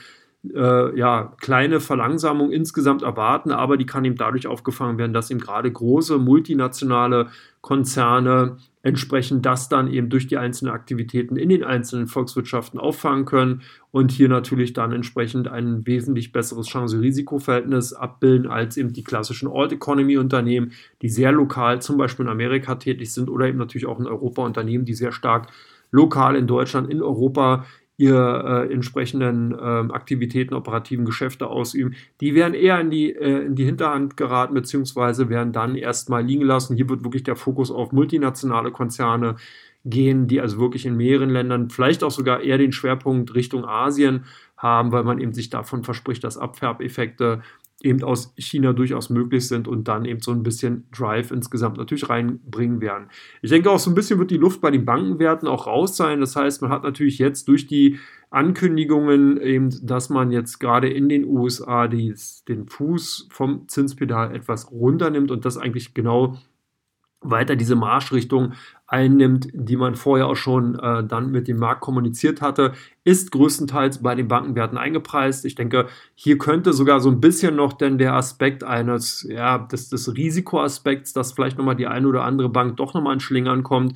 äh, 0.53 0.97
ja, 0.97 1.33
kleine 1.39 1.79
Verlangsamung 1.79 2.51
insgesamt 2.51 3.01
erwarten, 3.01 3.51
aber 3.51 3.77
die 3.77 3.85
kann 3.85 4.05
eben 4.05 4.15
dadurch 4.15 4.47
aufgefangen 4.47 4.97
werden, 4.97 5.13
dass 5.13 5.31
eben 5.31 5.39
gerade 5.39 5.71
große 5.71 6.17
multinationale 6.17 7.29
Konzerne 7.61 8.57
entsprechend 8.83 9.45
das 9.47 9.67
dann 9.67 9.91
eben 9.91 10.09
durch 10.09 10.27
die 10.27 10.37
einzelnen 10.37 10.71
Aktivitäten 10.71 11.37
in 11.37 11.49
den 11.49 11.63
einzelnen 11.63 12.05
Volkswirtschaften 12.05 12.79
auffangen 12.79 13.25
können 13.25 13.63
und 13.89 14.11
hier 14.11 14.29
natürlich 14.29 14.73
dann 14.73 14.91
entsprechend 14.91 15.47
ein 15.47 15.87
wesentlich 15.87 16.31
besseres 16.31 16.67
Chance-Risiko-Verhältnis 16.67 17.93
abbilden 17.93 18.47
als 18.47 18.77
eben 18.77 18.93
die 18.93 19.03
klassischen 19.03 19.47
Old-Economy-Unternehmen, 19.47 20.73
die 21.01 21.09
sehr 21.09 21.31
lokal 21.31 21.81
zum 21.81 21.97
Beispiel 21.97 22.25
in 22.25 22.31
Amerika 22.31 22.75
tätig 22.75 23.11
sind 23.11 23.29
oder 23.29 23.47
eben 23.47 23.57
natürlich 23.57 23.87
auch 23.87 23.99
in 23.99 24.05
Europa 24.05 24.43
Unternehmen, 24.43 24.85
die 24.85 24.93
sehr 24.93 25.11
stark 25.11 25.47
lokal 25.89 26.35
in 26.35 26.45
Deutschland, 26.45 26.91
in 26.91 27.01
Europa 27.01 27.65
ihre 27.97 28.67
äh, 28.67 28.73
entsprechenden 28.73 29.53
äh, 29.53 29.93
Aktivitäten, 29.93 30.53
operativen 30.53 31.05
Geschäfte 31.05 31.47
ausüben, 31.47 31.95
die 32.19 32.35
werden 32.35 32.53
eher 32.53 32.79
in 32.79 32.89
die, 32.89 33.11
äh, 33.11 33.45
in 33.45 33.55
die 33.55 33.65
Hinterhand 33.65 34.17
geraten, 34.17 34.53
beziehungsweise 34.53 35.29
werden 35.29 35.53
dann 35.53 35.75
erstmal 35.75 36.23
liegen 36.23 36.43
lassen. 36.43 36.75
Hier 36.75 36.89
wird 36.89 37.03
wirklich 37.03 37.23
der 37.23 37.35
Fokus 37.35 37.71
auf 37.71 37.91
multinationale 37.91 38.71
Konzerne 38.71 39.35
gehen, 39.85 40.27
die 40.27 40.41
also 40.41 40.59
wirklich 40.59 40.85
in 40.85 40.97
mehreren 40.97 41.29
Ländern, 41.29 41.69
vielleicht 41.69 42.03
auch 42.03 42.11
sogar 42.11 42.41
eher 42.41 42.57
den 42.57 42.71
Schwerpunkt 42.71 43.35
Richtung 43.35 43.65
Asien 43.65 44.25
haben, 44.57 44.91
weil 44.91 45.03
man 45.03 45.19
eben 45.19 45.33
sich 45.33 45.49
davon 45.49 45.83
verspricht, 45.83 46.23
dass 46.23 46.37
Abfärbeffekte 46.37 47.43
eben 47.81 48.03
aus 48.03 48.33
China 48.37 48.73
durchaus 48.73 49.09
möglich 49.09 49.47
sind 49.47 49.67
und 49.67 49.87
dann 49.87 50.05
eben 50.05 50.21
so 50.21 50.31
ein 50.31 50.43
bisschen 50.43 50.87
Drive 50.91 51.31
insgesamt 51.31 51.77
natürlich 51.77 52.09
reinbringen 52.09 52.81
werden. 52.81 53.09
Ich 53.41 53.49
denke 53.49 53.69
auch 53.69 53.79
so 53.79 53.91
ein 53.91 53.95
bisschen 53.95 54.17
wird 54.17 54.31
die 54.31 54.37
Luft 54.37 54.61
bei 54.61 54.71
den 54.71 54.85
Bankenwerten 54.85 55.47
auch 55.47 55.67
raus 55.67 55.97
sein. 55.97 56.19
Das 56.21 56.35
heißt, 56.35 56.61
man 56.61 56.71
hat 56.71 56.83
natürlich 56.83 57.19
jetzt 57.19 57.47
durch 57.47 57.67
die 57.67 57.99
Ankündigungen 58.29 59.39
eben, 59.39 59.69
dass 59.85 60.09
man 60.09 60.31
jetzt 60.31 60.59
gerade 60.59 60.89
in 60.89 61.09
den 61.09 61.25
USA 61.25 61.87
dies, 61.87 62.43
den 62.45 62.67
Fuß 62.67 63.27
vom 63.31 63.67
Zinspedal 63.67 64.35
etwas 64.35 64.71
runternimmt 64.71 65.31
und 65.31 65.45
das 65.45 65.57
eigentlich 65.57 65.93
genau 65.93 66.37
weiter 67.21 67.55
diese 67.55 67.75
Marschrichtung 67.75 68.53
einnimmt, 68.87 69.47
die 69.53 69.77
man 69.77 69.95
vorher 69.95 70.27
auch 70.27 70.35
schon 70.35 70.77
äh, 70.77 71.03
dann 71.03 71.31
mit 71.31 71.47
dem 71.47 71.57
Markt 71.57 71.81
kommuniziert 71.81 72.41
hatte, 72.41 72.73
ist 73.03 73.31
größtenteils 73.31 74.03
bei 74.03 74.13
den 74.13 74.27
Bankenwerten 74.27 74.77
eingepreist. 74.77 75.45
Ich 75.45 75.55
denke, 75.55 75.87
hier 76.13 76.37
könnte 76.37 76.71
sogar 76.73 76.99
so 76.99 77.09
ein 77.09 77.19
bisschen 77.19 77.55
noch 77.55 77.73
denn 77.73 77.97
der 77.97 78.13
Aspekt 78.13 78.63
eines, 78.63 79.27
ja, 79.29 79.57
des, 79.57 79.89
des 79.89 80.15
Risikoaspekts, 80.15 81.13
dass 81.13 81.31
vielleicht 81.31 81.57
nochmal 81.57 81.75
die 81.75 81.87
eine 81.87 82.07
oder 82.07 82.23
andere 82.23 82.49
Bank 82.49 82.77
doch 82.77 82.93
nochmal 82.93 83.15
in 83.15 83.19
Schlingern 83.19 83.63
kommt, 83.63 83.95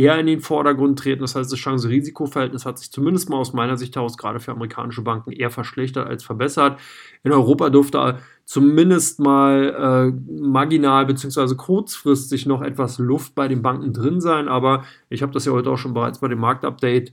eher 0.00 0.18
in 0.18 0.26
den 0.26 0.40
Vordergrund 0.40 0.98
treten. 0.98 1.20
Das 1.20 1.34
heißt, 1.34 1.52
das 1.52 1.58
Chance-Risiko-Verhältnis 1.58 2.64
hat 2.64 2.78
sich 2.78 2.90
zumindest 2.90 3.28
mal 3.28 3.36
aus 3.36 3.52
meiner 3.52 3.76
Sicht 3.76 3.96
heraus 3.96 4.16
gerade 4.16 4.40
für 4.40 4.52
amerikanische 4.52 5.02
Banken 5.02 5.30
eher 5.30 5.50
verschlechtert 5.50 6.08
als 6.08 6.24
verbessert. 6.24 6.80
In 7.22 7.32
Europa 7.32 7.68
dürfte 7.68 8.18
zumindest 8.46 9.20
mal 9.20 10.14
äh, 10.16 10.32
marginal 10.40 11.04
bzw. 11.04 11.54
kurzfristig 11.54 12.46
noch 12.46 12.62
etwas 12.62 12.98
Luft 12.98 13.34
bei 13.34 13.46
den 13.46 13.60
Banken 13.60 13.92
drin 13.92 14.22
sein. 14.22 14.48
Aber 14.48 14.84
ich 15.10 15.20
habe 15.20 15.32
das 15.32 15.44
ja 15.44 15.52
heute 15.52 15.70
auch 15.70 15.76
schon 15.76 15.92
bereits 15.92 16.20
bei 16.20 16.28
dem 16.28 16.38
Marktupdate 16.38 17.12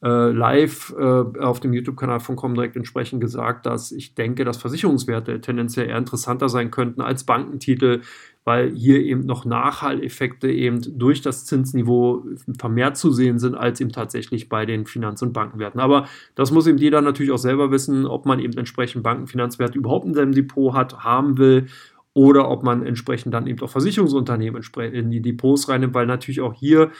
äh, 0.00 0.30
live 0.30 0.94
äh, 0.96 1.40
auf 1.40 1.58
dem 1.58 1.72
YouTube-Kanal 1.72 2.20
von 2.20 2.36
Comdirect 2.36 2.76
entsprechend 2.76 3.20
gesagt, 3.20 3.66
dass 3.66 3.90
ich 3.90 4.14
denke, 4.14 4.44
dass 4.44 4.56
Versicherungswerte 4.58 5.40
tendenziell 5.40 5.88
eher 5.88 5.98
interessanter 5.98 6.48
sein 6.48 6.70
könnten 6.70 7.00
als 7.00 7.24
Bankentitel, 7.24 8.02
weil 8.48 8.74
hier 8.74 9.02
eben 9.02 9.26
noch 9.26 9.44
Nachhalleffekte 9.44 10.50
eben 10.50 10.80
durch 10.98 11.20
das 11.20 11.44
Zinsniveau 11.44 12.24
vermehrt 12.58 12.96
zu 12.96 13.12
sehen 13.12 13.38
sind, 13.38 13.54
als 13.54 13.78
eben 13.78 13.92
tatsächlich 13.92 14.48
bei 14.48 14.64
den 14.64 14.86
Finanz- 14.86 15.20
und 15.20 15.34
Bankenwerten. 15.34 15.80
Aber 15.80 16.08
das 16.34 16.50
muss 16.50 16.66
eben 16.66 16.78
jeder 16.78 17.02
natürlich 17.02 17.30
auch 17.30 17.36
selber 17.36 17.70
wissen, 17.70 18.06
ob 18.06 18.24
man 18.24 18.40
eben 18.40 18.56
entsprechend 18.56 19.02
Bankenfinanzwerte 19.02 19.76
überhaupt 19.76 20.06
in 20.06 20.14
seinem 20.14 20.32
Depot 20.32 20.72
hat, 20.72 21.04
haben 21.04 21.36
will 21.36 21.66
oder 22.14 22.48
ob 22.48 22.62
man 22.62 22.86
entsprechend 22.86 23.34
dann 23.34 23.46
eben 23.46 23.60
auch 23.60 23.68
Versicherungsunternehmen 23.68 24.62
in 24.92 25.10
die 25.10 25.20
Depots 25.20 25.68
reinnimmt, 25.68 25.92
weil 25.92 26.06
natürlich 26.06 26.40
auch 26.40 26.54
hier 26.54 26.90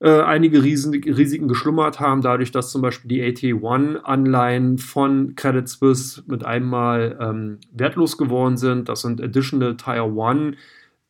äh, 0.00 0.22
einige 0.22 0.62
Risiken 0.62 1.46
geschlummert 1.46 2.00
haben, 2.00 2.22
dadurch, 2.22 2.50
dass 2.50 2.70
zum 2.70 2.82
Beispiel 2.82 3.08
die 3.08 3.22
AT1-Anleihen 3.22 4.78
von 4.78 5.34
Credit 5.36 5.68
Suisse 5.68 6.22
mit 6.26 6.44
einmal 6.44 7.18
ähm, 7.20 7.58
wertlos 7.72 8.16
geworden 8.16 8.56
sind. 8.56 8.88
Das 8.88 9.02
sind 9.02 9.22
Additional 9.22 9.76
Tier 9.76 10.04
1 10.04 10.56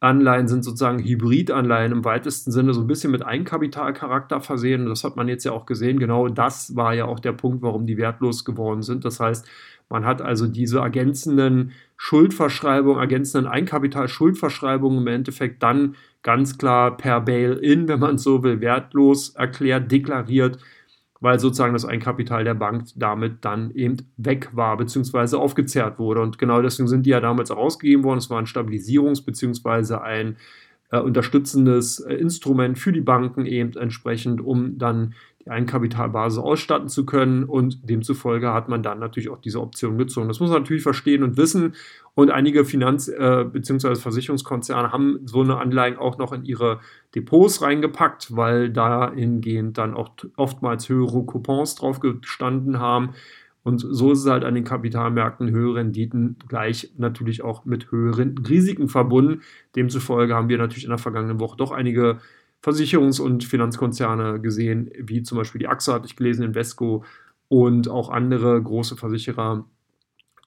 Anleihen 0.01 0.49
sind 0.49 0.65
sozusagen 0.65 1.05
Hybridanleihen 1.05 1.93
im 1.93 2.05
weitesten 2.07 2.53
Sinne 2.53 2.73
so 2.73 2.81
ein 2.81 2.87
bisschen 2.87 3.11
mit 3.11 3.25
Eigenkapitalcharakter 3.25 4.41
versehen. 4.41 4.87
Das 4.87 5.05
hat 5.05 5.17
man 5.17 5.29
jetzt 5.29 5.45
ja 5.45 5.53
auch 5.53 5.67
gesehen. 5.67 5.99
Genau 5.99 6.29
das 6.29 6.75
war 6.75 6.95
ja 6.95 7.05
auch 7.05 7.21
der 7.21 7.33
Punkt, 7.33 7.63
warum 7.63 7.85
die 7.87 7.99
wertlos 7.99 8.47
geworden 8.47 8.81
sind. 8.81 9.05
Das 9.05 9.21
heißt, 9.21 9.47
man 9.91 10.07
hat 10.07 10.23
also 10.23 10.47
diese 10.47 10.79
ergänzenden 10.79 11.73
Schuldverschreibungen, 11.99 12.99
ergänzenden 12.99 13.51
Eigenkapital-Schuldverschreibungen 13.51 15.01
im 15.01 15.07
Endeffekt 15.07 15.63
dann 15.63 15.97
ganz 16.23 16.59
klar 16.59 16.97
per 16.97 17.21
Bail-in, 17.21 17.89
wenn 17.89 18.01
man 18.01 18.19
so 18.19 18.43
will, 18.43 18.61
wertlos 18.61 19.31
erklärt, 19.31 19.91
deklariert, 19.91 20.59
weil 21.21 21.39
sozusagen 21.39 21.73
das 21.73 21.85
Eigenkapital 21.85 22.45
der 22.45 22.55
Bank 22.55 22.85
damit 22.97 23.45
dann 23.45 23.71
eben 23.73 23.97
weg 24.17 24.51
war, 24.53 24.77
beziehungsweise 24.77 25.39
aufgezehrt 25.39 25.99
wurde. 25.99 26.21
Und 26.23 26.39
genau 26.39 26.63
deswegen 26.63 26.89
sind 26.89 27.05
die 27.05 27.11
ja 27.11 27.21
damals 27.21 27.51
auch 27.51 27.59
ausgegeben 27.59 28.05
worden. 28.05 28.19
Es 28.19 28.31
war 28.31 28.39
ein 28.39 28.47
Stabilisierungs- 28.47 29.25
beziehungsweise 29.25 30.03
ein 30.03 30.37
äh, 30.91 30.99
unterstützendes 30.99 32.01
äh, 32.01 32.15
Instrument 32.15 32.79
für 32.79 32.93
die 32.93 33.01
Banken 33.01 33.47
eben 33.47 33.77
entsprechend, 33.77 34.41
um 34.41 34.79
dann 34.79 35.15
die 35.45 35.51
Eigenkapitalbasis 35.51 36.39
ausstatten 36.39 36.89
zu 36.89 37.07
können 37.07 37.45
und 37.45 37.89
demzufolge 37.89 38.53
hat 38.53 38.69
man 38.69 38.83
dann 38.83 38.99
natürlich 38.99 39.31
auch 39.31 39.41
diese 39.41 39.61
Option 39.61 39.97
gezogen. 39.97 40.29
Das 40.29 40.39
muss 40.41 40.51
man 40.51 40.61
natürlich 40.61 40.83
verstehen 40.83 41.23
und 41.23 41.37
wissen 41.37 41.75
und 42.15 42.31
einige 42.31 42.65
Finanz- 42.65 43.09
äh, 43.09 43.45
bzw. 43.51 43.95
Versicherungskonzerne 43.95 44.93
haben 44.93 45.21
so 45.25 45.41
eine 45.41 45.57
Anleihen 45.57 45.97
auch 45.97 46.19
noch 46.19 46.33
in 46.33 46.45
ihre 46.45 46.81
Depots 47.15 47.63
reingepackt, 47.63 48.37
weil 48.37 48.71
dahingehend 48.71 49.79
dann 49.79 49.95
auch 49.95 50.11
oftmals 50.37 50.89
höhere 50.89 51.25
Coupons 51.25 51.75
drauf 51.75 52.01
gestanden 52.01 52.79
haben. 52.79 53.15
Und 53.63 53.79
so 53.79 54.13
ist 54.13 54.21
es 54.21 54.31
halt 54.31 54.45
an 54.45 54.55
den 54.55 54.65
Kapitalmärkten 54.65 55.51
höhere 55.51 55.77
Renditen 55.77 56.37
gleich 56.49 56.93
natürlich 56.97 57.43
auch 57.43 57.65
mit 57.65 57.91
höheren 57.91 58.37
Risiken 58.39 58.89
verbunden. 58.89 59.43
Demzufolge 59.77 60.35
haben 60.35 60.49
wir 60.49 60.59
natürlich 60.59 60.85
in 60.85 60.91
der 60.91 60.99
vergangenen 60.99 61.41
Woche 61.41 61.57
doch 61.57 61.71
einige 61.71 62.19
Versicherungs- 62.63 63.21
und 63.21 63.45
Finanzkonzerne 63.45 64.41
gesehen, 64.41 64.91
wie 64.99 65.23
zum 65.23 65.39
Beispiel 65.39 65.61
die 65.61 65.69
AXA, 65.69 65.95
hatte 65.95 66.07
ich 66.07 66.17
gelesen, 66.17 66.45
Invesco 66.45 67.05
und 67.49 67.89
auch 67.89 68.11
andere 68.11 68.63
große 68.63 68.97
Versicherer, 68.97 69.65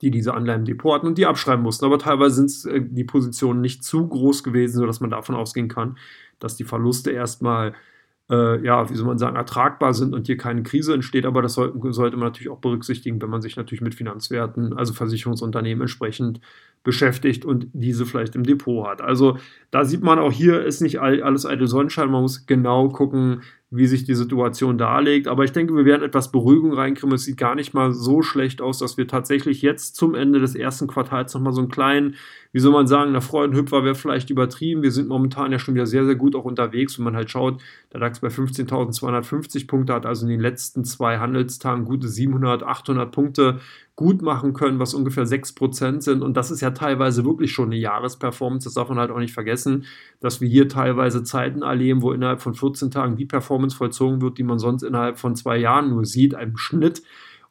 die 0.01 0.11
diese 0.11 0.33
Anleihen 0.33 0.61
im 0.61 0.65
Depot 0.65 0.93
hatten 0.93 1.07
und 1.07 1.17
die 1.17 1.25
abschreiben 1.25 1.63
mussten. 1.63 1.85
Aber 1.85 1.97
teilweise 1.97 2.45
sind 2.45 2.71
äh, 2.71 2.81
die 2.81 3.03
Positionen 3.03 3.61
nicht 3.61 3.83
zu 3.83 4.07
groß 4.07 4.43
gewesen, 4.43 4.79
sodass 4.79 4.99
man 4.99 5.09
davon 5.09 5.35
ausgehen 5.35 5.69
kann, 5.69 5.97
dass 6.39 6.55
die 6.55 6.65
Verluste 6.65 7.11
erstmal 7.11 7.73
äh, 8.29 8.63
ja, 8.63 8.89
wie 8.89 8.95
soll 8.95 9.05
man 9.05 9.17
sagen, 9.17 9.35
ertragbar 9.35 9.93
sind 9.93 10.13
und 10.13 10.27
hier 10.27 10.37
keine 10.37 10.63
Krise 10.63 10.93
entsteht. 10.93 11.25
Aber 11.25 11.41
das 11.41 11.53
soll, 11.53 11.73
sollte 11.93 12.17
man 12.17 12.27
natürlich 12.27 12.49
auch 12.49 12.59
berücksichtigen, 12.59 13.21
wenn 13.21 13.29
man 13.29 13.41
sich 13.41 13.55
natürlich 13.57 13.81
mit 13.81 13.95
Finanzwerten, 13.95 14.73
also 14.73 14.93
Versicherungsunternehmen 14.93 15.81
entsprechend 15.81 16.39
beschäftigt 16.83 17.45
und 17.45 17.67
diese 17.73 18.05
vielleicht 18.05 18.35
im 18.35 18.43
Depot 18.43 18.85
hat. 18.87 19.01
Also 19.01 19.37
da 19.71 19.85
sieht 19.85 20.03
man 20.03 20.19
auch 20.19 20.31
hier 20.31 20.63
ist 20.63 20.81
nicht 20.81 20.99
alles 20.99 21.45
eitel 21.45 21.67
Sonnenschein. 21.67 22.11
Man 22.11 22.21
muss 22.21 22.45
genau 22.45 22.89
gucken, 22.89 23.41
wie 23.75 23.87
sich 23.87 24.03
die 24.03 24.13
Situation 24.13 24.77
darlegt. 24.77 25.27
Aber 25.27 25.43
ich 25.45 25.51
denke, 25.51 25.75
wir 25.75 25.85
werden 25.85 26.03
etwas 26.03 26.31
Beruhigung 26.31 26.73
reinkriegen. 26.73 27.15
Es 27.15 27.23
sieht 27.23 27.37
gar 27.37 27.55
nicht 27.55 27.73
mal 27.73 27.91
so 27.91 28.21
schlecht 28.21 28.61
aus, 28.61 28.77
dass 28.77 28.97
wir 28.97 29.07
tatsächlich 29.07 29.63
jetzt 29.63 29.95
zum 29.95 30.13
Ende 30.13 30.39
des 30.39 30.53
ersten 30.53 30.85
Quartals 30.85 31.33
nochmal 31.33 31.53
so 31.53 31.61
einen 31.61 31.71
kleinen, 31.71 32.15
wie 32.51 32.59
soll 32.59 32.71
man 32.71 32.85
sagen, 32.85 33.13
der 33.13 33.21
Freudenhüpfer 33.21 33.83
wäre 33.83 33.95
vielleicht 33.95 34.29
übertrieben. 34.29 34.83
Wir 34.83 34.91
sind 34.91 35.07
momentan 35.07 35.51
ja 35.51 35.57
schon 35.57 35.73
wieder 35.73 35.87
sehr, 35.87 36.05
sehr 36.05 36.15
gut 36.15 36.35
auch 36.35 36.45
unterwegs. 36.45 36.99
Wenn 36.99 37.05
man 37.05 37.15
halt 37.15 37.31
schaut, 37.31 37.61
der 37.91 37.99
DAX 37.99 38.19
bei 38.19 38.27
15.250 38.27 39.67
Punkte 39.67 39.93
hat, 39.93 40.05
also 40.05 40.25
in 40.25 40.29
den 40.29 40.41
letzten 40.41 40.85
zwei 40.85 41.17
Handelstagen 41.17 41.85
gute 41.85 42.07
700, 42.07 42.61
800 42.61 43.11
Punkte 43.11 43.59
gut 43.95 44.23
machen 44.23 44.53
können, 44.53 44.79
was 44.79 44.93
ungefähr 44.93 45.25
6% 45.25 46.01
sind. 46.01 46.23
Und 46.23 46.35
das 46.35 46.49
ist 46.49 46.61
ja 46.61 46.71
teilweise 46.71 47.25
wirklich 47.25 47.51
schon 47.51 47.65
eine 47.65 47.75
Jahresperformance. 47.75 48.65
Das 48.65 48.73
darf 48.73 48.89
man 48.89 48.97
halt 48.97 49.11
auch 49.11 49.19
nicht 49.19 49.33
vergessen, 49.33 49.85
dass 50.19 50.41
wir 50.41 50.49
hier 50.49 50.67
teilweise 50.67 51.23
Zeiten 51.23 51.61
erleben, 51.61 52.01
wo 52.01 52.11
innerhalb 52.11 52.41
von 52.41 52.55
14 52.55 52.89
Tagen 52.89 53.17
die 53.17 53.25
Performance 53.25 53.75
vollzogen 53.75 54.21
wird, 54.21 54.39
die 54.39 54.43
man 54.43 54.57
sonst 54.57 54.81
innerhalb 54.81 55.19
von 55.19 55.35
zwei 55.35 55.57
Jahren 55.57 55.91
nur 55.91 56.05
sieht, 56.05 56.33
einem 56.33 56.57
Schnitt. 56.57 57.03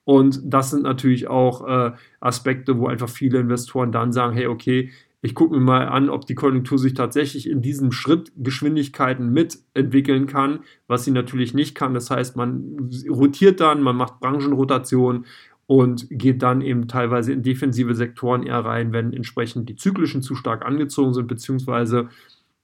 Und 0.04 0.40
das 0.44 0.70
sind 0.70 0.82
natürlich 0.82 1.28
auch 1.28 1.66
äh, 1.66 1.92
Aspekte, 2.18 2.76
wo 2.78 2.88
einfach 2.88 3.08
viele 3.08 3.38
Investoren 3.38 3.92
dann 3.92 4.12
sagen, 4.12 4.34
hey, 4.34 4.48
okay, 4.48 4.90
ich 5.24 5.36
gucke 5.36 5.54
mir 5.54 5.60
mal 5.60 5.86
an, 5.86 6.10
ob 6.10 6.26
die 6.26 6.34
Konjunktur 6.34 6.78
sich 6.78 6.94
tatsächlich 6.94 7.48
in 7.48 7.62
diesem 7.62 7.92
Schritt 7.92 8.32
Geschwindigkeiten 8.36 9.32
mitentwickeln 9.32 10.26
kann, 10.26 10.64
was 10.88 11.04
sie 11.04 11.12
natürlich 11.12 11.54
nicht 11.54 11.76
kann. 11.76 11.94
Das 11.94 12.10
heißt, 12.10 12.36
man 12.36 12.90
rotiert 13.08 13.60
dann, 13.60 13.82
man 13.82 13.94
macht 13.94 14.18
Branchenrotation 14.18 15.26
und 15.66 16.06
geht 16.10 16.42
dann 16.42 16.60
eben 16.60 16.88
teilweise 16.88 17.32
in 17.32 17.42
defensive 17.42 17.94
Sektoren 17.94 18.42
eher 18.42 18.64
rein, 18.64 18.92
wenn 18.92 19.12
entsprechend 19.12 19.68
die 19.68 19.76
zyklischen 19.76 20.22
zu 20.22 20.34
stark 20.34 20.64
angezogen 20.64 21.14
sind, 21.14 21.28
beziehungsweise 21.28 22.08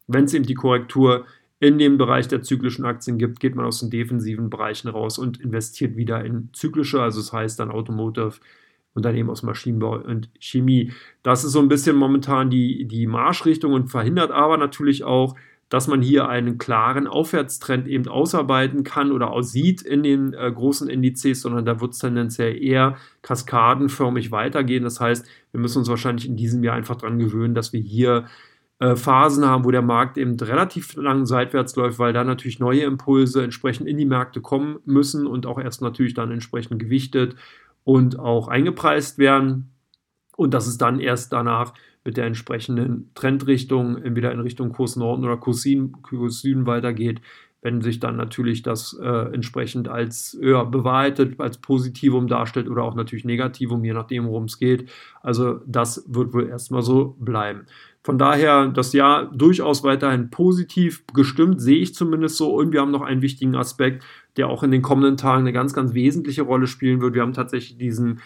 wenn 0.06 0.24
es 0.24 0.34
eben 0.34 0.46
die 0.46 0.54
Korrektur 0.54 1.26
in 1.60 1.78
dem 1.78 1.98
Bereich 1.98 2.28
der 2.28 2.42
zyklischen 2.42 2.84
Aktien 2.84 3.18
gibt, 3.18 3.40
geht 3.40 3.54
man 3.54 3.64
aus 3.64 3.80
den 3.80 3.90
defensiven 3.90 4.48
Bereichen 4.50 4.88
raus 4.88 5.18
und 5.18 5.40
investiert 5.40 5.96
wieder 5.96 6.24
in 6.24 6.50
zyklische, 6.52 7.02
also 7.02 7.20
das 7.20 7.32
heißt 7.32 7.58
dann 7.58 7.70
Automotive, 7.70 8.34
Unternehmen 8.94 9.30
aus 9.30 9.42
Maschinenbau 9.42 9.98
und 9.98 10.28
Chemie. 10.40 10.92
Das 11.22 11.44
ist 11.44 11.52
so 11.52 11.60
ein 11.60 11.68
bisschen 11.68 11.96
momentan 11.96 12.50
die, 12.50 12.86
die 12.86 13.06
Marschrichtung 13.06 13.72
und 13.72 13.88
verhindert 13.88 14.30
aber 14.30 14.56
natürlich 14.56 15.04
auch, 15.04 15.36
dass 15.68 15.86
man 15.86 16.00
hier 16.00 16.28
einen 16.28 16.58
klaren 16.58 17.06
Aufwärtstrend 17.06 17.86
eben 17.88 18.08
ausarbeiten 18.08 18.84
kann 18.84 19.12
oder 19.12 19.30
aussieht 19.30 19.82
in 19.82 20.02
den 20.02 20.32
äh, 20.32 20.50
großen 20.50 20.88
Indizes, 20.88 21.42
sondern 21.42 21.66
da 21.66 21.80
wird 21.80 21.92
es 21.92 21.98
tendenziell 21.98 22.60
eher 22.62 22.96
kaskadenförmig 23.22 24.30
weitergehen. 24.30 24.84
Das 24.84 25.00
heißt, 25.00 25.26
wir 25.52 25.60
müssen 25.60 25.78
uns 25.78 25.88
wahrscheinlich 25.88 26.26
in 26.26 26.36
diesem 26.36 26.64
Jahr 26.64 26.76
einfach 26.76 26.96
daran 26.96 27.18
gewöhnen, 27.18 27.54
dass 27.54 27.72
wir 27.72 27.80
hier 27.80 28.24
äh, 28.78 28.96
Phasen 28.96 29.44
haben, 29.44 29.64
wo 29.64 29.70
der 29.70 29.82
Markt 29.82 30.16
eben 30.18 30.38
relativ 30.38 30.94
lang 30.94 31.26
seitwärts 31.26 31.76
läuft, 31.76 31.98
weil 31.98 32.12
da 32.12 32.24
natürlich 32.24 32.60
neue 32.60 32.82
Impulse 32.82 33.42
entsprechend 33.42 33.88
in 33.88 33.98
die 33.98 34.06
Märkte 34.06 34.40
kommen 34.40 34.78
müssen 34.84 35.26
und 35.26 35.46
auch 35.46 35.58
erst 35.58 35.82
natürlich 35.82 36.14
dann 36.14 36.30
entsprechend 36.30 36.78
gewichtet 36.78 37.34
und 37.84 38.18
auch 38.18 38.48
eingepreist 38.48 39.18
werden. 39.18 39.70
Und 40.38 40.54
dass 40.54 40.68
es 40.68 40.78
dann 40.78 41.00
erst 41.00 41.32
danach 41.32 41.74
mit 42.04 42.16
der 42.16 42.26
entsprechenden 42.26 43.10
Trendrichtung 43.16 44.00
entweder 44.00 44.30
in 44.30 44.38
Richtung 44.38 44.70
Kurs 44.70 44.94
Norden 44.94 45.24
oder 45.24 45.36
Kurs 45.36 45.62
Süden, 45.62 46.64
weitergeht, 46.64 47.20
wenn 47.60 47.82
sich 47.82 47.98
dann 47.98 48.14
natürlich 48.14 48.62
das 48.62 48.96
äh, 49.02 49.34
entsprechend 49.34 49.88
als 49.88 50.38
ja, 50.40 50.62
bewahrheitet, 50.62 51.40
als 51.40 51.58
Positivum 51.58 52.28
darstellt 52.28 52.68
oder 52.68 52.84
auch 52.84 52.94
natürlich 52.94 53.24
Negativum, 53.24 53.82
je 53.84 53.94
nachdem, 53.94 54.28
worum 54.28 54.44
es 54.44 54.60
geht. 54.60 54.88
Also 55.22 55.58
das 55.66 56.04
wird 56.06 56.32
wohl 56.32 56.46
erstmal 56.46 56.82
so 56.82 57.16
bleiben. 57.18 57.66
Von 58.04 58.16
daher 58.16 58.68
das 58.68 58.92
Jahr 58.92 59.24
durchaus 59.34 59.82
weiterhin 59.82 60.30
positiv 60.30 61.04
gestimmt, 61.14 61.60
sehe 61.60 61.78
ich 61.78 61.96
zumindest 61.96 62.36
so. 62.36 62.54
Und 62.54 62.72
wir 62.72 62.80
haben 62.80 62.92
noch 62.92 63.02
einen 63.02 63.22
wichtigen 63.22 63.56
Aspekt, 63.56 64.04
der 64.36 64.48
auch 64.48 64.62
in 64.62 64.70
den 64.70 64.82
kommenden 64.82 65.16
Tagen 65.16 65.40
eine 65.40 65.52
ganz, 65.52 65.74
ganz 65.74 65.94
wesentliche 65.94 66.42
Rolle 66.42 66.68
spielen 66.68 67.00
wird. 67.00 67.14
Wir 67.14 67.22
haben 67.22 67.32
tatsächlich 67.32 67.76
diesen 67.76 68.20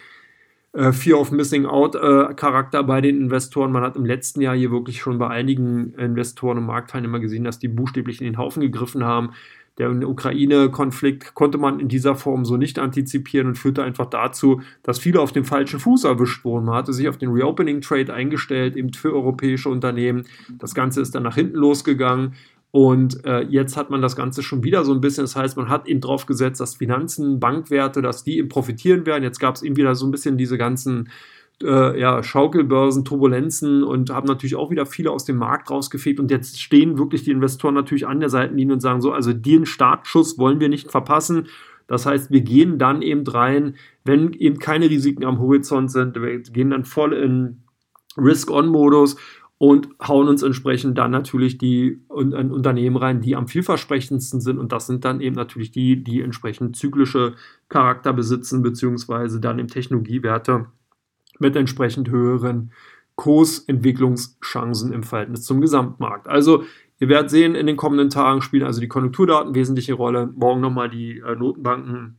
äh, 0.73 0.91
Fear 0.91 1.19
of 1.19 1.31
Missing 1.31 1.65
Out 1.65 1.95
äh, 1.95 2.33
Charakter 2.35 2.83
bei 2.83 3.01
den 3.01 3.17
Investoren. 3.17 3.71
Man 3.71 3.83
hat 3.83 3.95
im 3.95 4.05
letzten 4.05 4.41
Jahr 4.41 4.55
hier 4.55 4.71
wirklich 4.71 4.99
schon 4.99 5.17
bei 5.17 5.29
einigen 5.29 5.93
Investoren 5.93 6.57
und 6.57 6.65
Marktteilnehmern 6.65 7.21
gesehen, 7.21 7.43
dass 7.43 7.59
die 7.59 7.67
buchstäblich 7.67 8.19
in 8.19 8.25
den 8.25 8.37
Haufen 8.37 8.61
gegriffen 8.61 9.03
haben. 9.03 9.31
Der 9.79 9.89
Ukraine-Konflikt 9.89 11.33
konnte 11.33 11.57
man 11.57 11.79
in 11.79 11.87
dieser 11.87 12.13
Form 12.13 12.45
so 12.45 12.57
nicht 12.57 12.77
antizipieren 12.77 13.47
und 13.47 13.55
führte 13.55 13.81
einfach 13.81 14.05
dazu, 14.05 14.61
dass 14.83 14.99
viele 14.99 15.19
auf 15.19 15.31
dem 15.31 15.45
falschen 15.45 15.79
Fuß 15.79 16.03
erwischt 16.03 16.45
wurden. 16.45 16.65
Man 16.65 16.75
hatte 16.75 16.93
sich 16.93 17.09
auf 17.09 17.17
den 17.17 17.31
Reopening-Trade 17.31 18.13
eingestellt, 18.13 18.75
eben 18.75 18.93
für 18.93 19.11
europäische 19.13 19.69
Unternehmen. 19.69 20.25
Das 20.59 20.75
Ganze 20.75 21.01
ist 21.01 21.15
dann 21.15 21.23
nach 21.23 21.35
hinten 21.35 21.57
losgegangen. 21.57 22.35
Und 22.75 23.23
äh, 23.23 23.43
jetzt 23.43 23.77
hat 23.77 23.91
man 23.91 24.01
das 24.01 24.15
Ganze 24.15 24.41
schon 24.41 24.63
wieder 24.63 24.83
so 24.83 24.93
ein 24.93 24.99
bisschen. 24.99 25.25
Das 25.25 25.35
heißt, 25.35 25.57
man 25.57 25.69
hat 25.69 25.87
eben 25.87 26.01
drauf 26.01 26.25
gesetzt, 26.25 26.59
dass 26.59 26.77
Finanzen, 26.77 27.39
Bankwerte, 27.39 28.01
dass 28.01 28.23
die 28.23 28.39
eben 28.39 28.49
profitieren 28.49 29.05
werden. 29.05 29.23
Jetzt 29.23 29.39
gab 29.39 29.53
es 29.53 29.61
eben 29.61 29.75
wieder 29.75 29.93
so 29.93 30.07
ein 30.07 30.11
bisschen 30.11 30.39
diese 30.39 30.57
ganzen 30.57 31.09
äh, 31.61 31.99
ja, 31.99 32.23
Schaukelbörsen, 32.23 33.05
Turbulenzen 33.05 33.83
und 33.83 34.09
haben 34.09 34.25
natürlich 34.25 34.55
auch 34.55 34.71
wieder 34.71 34.87
viele 34.87 35.11
aus 35.11 35.23
dem 35.23 35.37
Markt 35.37 35.69
rausgefegt. 35.69 36.19
Und 36.19 36.31
jetzt 36.31 36.59
stehen 36.59 36.97
wirklich 36.97 37.23
die 37.23 37.29
Investoren 37.29 37.75
natürlich 37.75 38.07
an 38.07 38.19
der 38.19 38.29
Seitenlinie 38.29 38.73
und 38.73 38.79
sagen 38.79 39.01
so, 39.01 39.11
also 39.11 39.33
den 39.33 39.67
Startschuss 39.67 40.39
wollen 40.39 40.59
wir 40.59 40.67
nicht 40.67 40.89
verpassen. 40.89 41.49
Das 41.85 42.07
heißt, 42.07 42.31
wir 42.31 42.41
gehen 42.41 42.79
dann 42.79 43.03
eben 43.03 43.27
rein, 43.27 43.75
wenn 44.03 44.33
eben 44.33 44.57
keine 44.57 44.89
Risiken 44.89 45.25
am 45.25 45.37
Horizont 45.37 45.91
sind. 45.91 46.19
Wir 46.19 46.39
gehen 46.39 46.71
dann 46.71 46.85
voll 46.85 47.13
in 47.13 47.61
Risk-On-Modus 48.17 49.15
und 49.63 49.87
hauen 50.05 50.27
uns 50.27 50.43
entsprechend 50.43 50.97
dann 50.97 51.11
natürlich 51.11 51.57
die 51.57 52.01
Unternehmen 52.09 52.97
rein, 52.97 53.21
die 53.21 53.37
am 53.37 53.47
vielversprechendsten 53.47 54.41
sind. 54.41 54.59
Und 54.59 54.73
das 54.73 54.87
sind 54.87 55.05
dann 55.05 55.21
eben 55.21 55.37
natürlich 55.37 55.71
die, 55.71 56.03
die 56.03 56.19
entsprechend 56.19 56.75
zyklische 56.75 57.35
Charakter 57.69 58.11
besitzen, 58.11 58.61
beziehungsweise 58.61 59.39
dann 59.39 59.59
im 59.59 59.69
Technologiewerte 59.69 60.65
mit 61.39 61.55
entsprechend 61.55 62.09
höheren 62.09 62.73
Kursentwicklungschancen 63.15 64.91
im 64.91 65.03
Verhältnis 65.03 65.43
zum 65.43 65.61
Gesamtmarkt. 65.61 66.27
Also 66.27 66.65
ihr 66.99 67.07
werdet 67.07 67.29
sehen, 67.29 67.55
in 67.55 67.65
den 67.65 67.77
kommenden 67.77 68.09
Tagen 68.09 68.41
spielen 68.41 68.65
also 68.65 68.81
die 68.81 68.89
Konjunkturdaten 68.89 69.55
wesentliche 69.55 69.93
Rolle. 69.93 70.29
Morgen 70.35 70.59
nochmal 70.59 70.89
die 70.89 71.19
äh, 71.19 71.37
Notenbanken 71.37 72.17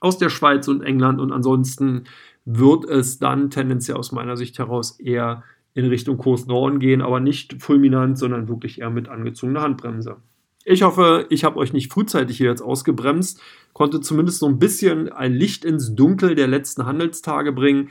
aus 0.00 0.18
der 0.18 0.28
Schweiz 0.28 0.68
und 0.68 0.82
England 0.82 1.18
und 1.18 1.32
ansonsten 1.32 2.04
wird 2.44 2.84
es 2.84 3.18
dann 3.18 3.48
tendenziell 3.48 3.96
aus 3.96 4.12
meiner 4.12 4.36
Sicht 4.36 4.58
heraus 4.58 5.00
eher 5.00 5.44
in 5.74 5.86
Richtung 5.86 6.18
Kurs 6.18 6.46
Norden 6.46 6.78
gehen, 6.78 7.02
aber 7.02 7.20
nicht 7.20 7.60
fulminant, 7.62 8.18
sondern 8.18 8.48
wirklich 8.48 8.80
eher 8.80 8.90
mit 8.90 9.08
angezogener 9.08 9.62
Handbremse. 9.62 10.16
Ich 10.64 10.82
hoffe, 10.82 11.26
ich 11.28 11.44
habe 11.44 11.58
euch 11.58 11.74
nicht 11.74 11.92
frühzeitig 11.92 12.38
hier 12.38 12.48
jetzt 12.48 12.62
ausgebremst, 12.62 13.40
konnte 13.74 14.00
zumindest 14.00 14.38
so 14.38 14.46
ein 14.46 14.58
bisschen 14.58 15.12
ein 15.12 15.34
Licht 15.34 15.64
ins 15.64 15.94
Dunkel 15.94 16.34
der 16.34 16.46
letzten 16.46 16.86
Handelstage 16.86 17.52
bringen 17.52 17.90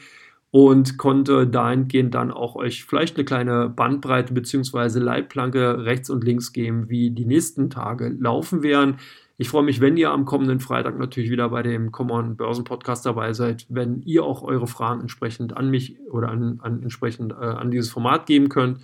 und 0.50 0.98
konnte 0.98 1.46
dahingehend 1.46 2.16
dann 2.16 2.32
auch 2.32 2.56
euch 2.56 2.86
vielleicht 2.86 3.16
eine 3.16 3.26
kleine 3.26 3.70
Bandbreite 3.70 4.34
bzw. 4.34 5.00
Leitplanke 5.00 5.86
rechts 5.86 6.10
und 6.10 6.24
links 6.24 6.54
geben, 6.54 6.90
wie 6.90 7.12
die 7.12 7.26
nächsten 7.26 7.70
Tage 7.70 8.16
laufen 8.20 8.64
werden. 8.64 8.98
Ich 9.38 9.50
freue 9.50 9.64
mich, 9.64 9.82
wenn 9.82 9.98
ihr 9.98 10.12
am 10.12 10.26
kommenden 10.26 10.60
Freitag 10.60 11.00
natürlich 11.00 11.32
wieder 11.32 11.50
bei 11.50 11.64
dem 11.64 11.92
Common 11.92 12.38
Börsen 12.38 12.66
Podcast 12.66 13.06
dabei 13.06 13.34
seid, 13.34 13.66
wenn 13.68 14.02
ihr 14.04 14.24
auch 14.24 14.44
eure 14.44 14.68
Fragen 14.68 15.02
entsprechend 15.02 15.58
an 15.58 15.72
mich 15.72 15.98
oder 16.12 16.30
an, 16.30 16.60
an 16.62 16.84
entsprechend 16.84 17.32
äh, 17.34 17.36
an 17.36 17.72
dieses 17.72 17.90
Format 17.90 18.28
geben 18.28 18.50
könnt. 18.50 18.80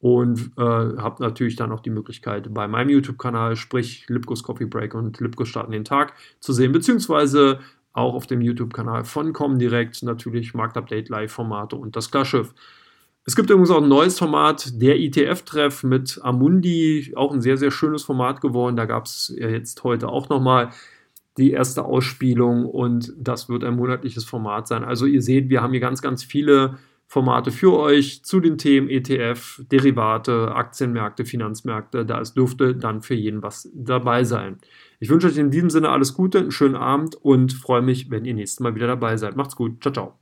Und 0.00 0.52
äh, 0.56 0.62
habt 0.62 1.18
natürlich 1.18 1.56
dann 1.56 1.72
auch 1.72 1.80
die 1.80 1.90
Möglichkeit, 1.90 2.54
bei 2.54 2.68
meinem 2.68 2.90
YouTube-Kanal, 2.90 3.56
sprich 3.56 4.08
Lipkos 4.08 4.44
Coffee 4.44 4.66
Break 4.66 4.94
und 4.94 5.18
Lipkos 5.18 5.48
starten 5.48 5.72
den 5.72 5.84
Tag 5.84 6.12
zu 6.38 6.52
sehen, 6.52 6.70
beziehungsweise 6.70 7.58
auch 7.92 8.14
auf 8.14 8.28
dem 8.28 8.40
YouTube-Kanal 8.40 9.04
von 9.04 9.32
Comdirect 9.32 10.04
natürlich 10.04 10.54
Marktupdate 10.54 11.08
Live-Formate 11.08 11.74
und 11.74 11.96
das 11.96 12.12
Klarschiff. 12.12 12.54
Es 13.28 13.36
gibt 13.36 13.50
übrigens 13.50 13.70
auch 13.70 13.82
ein 13.82 13.88
neues 13.90 14.18
Format, 14.18 14.80
der 14.80 14.98
ITF-Treff 14.98 15.84
mit 15.84 16.18
Amundi, 16.22 17.12
auch 17.14 17.30
ein 17.30 17.42
sehr, 17.42 17.58
sehr 17.58 17.70
schönes 17.70 18.02
Format 18.02 18.40
geworden. 18.40 18.74
Da 18.74 18.86
gab 18.86 19.04
es 19.04 19.34
jetzt 19.38 19.84
heute 19.84 20.08
auch 20.08 20.30
nochmal 20.30 20.70
die 21.36 21.50
erste 21.50 21.84
Ausspielung 21.84 22.64
und 22.64 23.12
das 23.18 23.50
wird 23.50 23.64
ein 23.64 23.76
monatliches 23.76 24.24
Format 24.24 24.66
sein. 24.66 24.82
Also 24.82 25.04
ihr 25.04 25.20
seht, 25.20 25.50
wir 25.50 25.60
haben 25.60 25.72
hier 25.72 25.80
ganz, 25.82 26.00
ganz 26.00 26.24
viele 26.24 26.78
Formate 27.06 27.50
für 27.50 27.78
euch 27.78 28.24
zu 28.24 28.40
den 28.40 28.56
Themen 28.56 28.88
ETF, 28.88 29.60
Derivate, 29.70 30.54
Aktienmärkte, 30.54 31.26
Finanzmärkte. 31.26 32.06
Da 32.06 32.22
es 32.22 32.32
dürfte 32.32 32.74
dann 32.76 33.02
für 33.02 33.14
jeden 33.14 33.42
was 33.42 33.68
dabei 33.74 34.24
sein. 34.24 34.56
Ich 35.00 35.10
wünsche 35.10 35.26
euch 35.26 35.36
in 35.36 35.50
diesem 35.50 35.68
Sinne 35.68 35.90
alles 35.90 36.14
Gute, 36.14 36.38
einen 36.38 36.50
schönen 36.50 36.76
Abend 36.76 37.14
und 37.14 37.52
freue 37.52 37.82
mich, 37.82 38.10
wenn 38.10 38.24
ihr 38.24 38.32
nächstes 38.32 38.60
Mal 38.60 38.74
wieder 38.74 38.86
dabei 38.86 39.18
seid. 39.18 39.36
Macht's 39.36 39.54
gut. 39.54 39.82
Ciao, 39.82 39.92
ciao. 39.92 40.14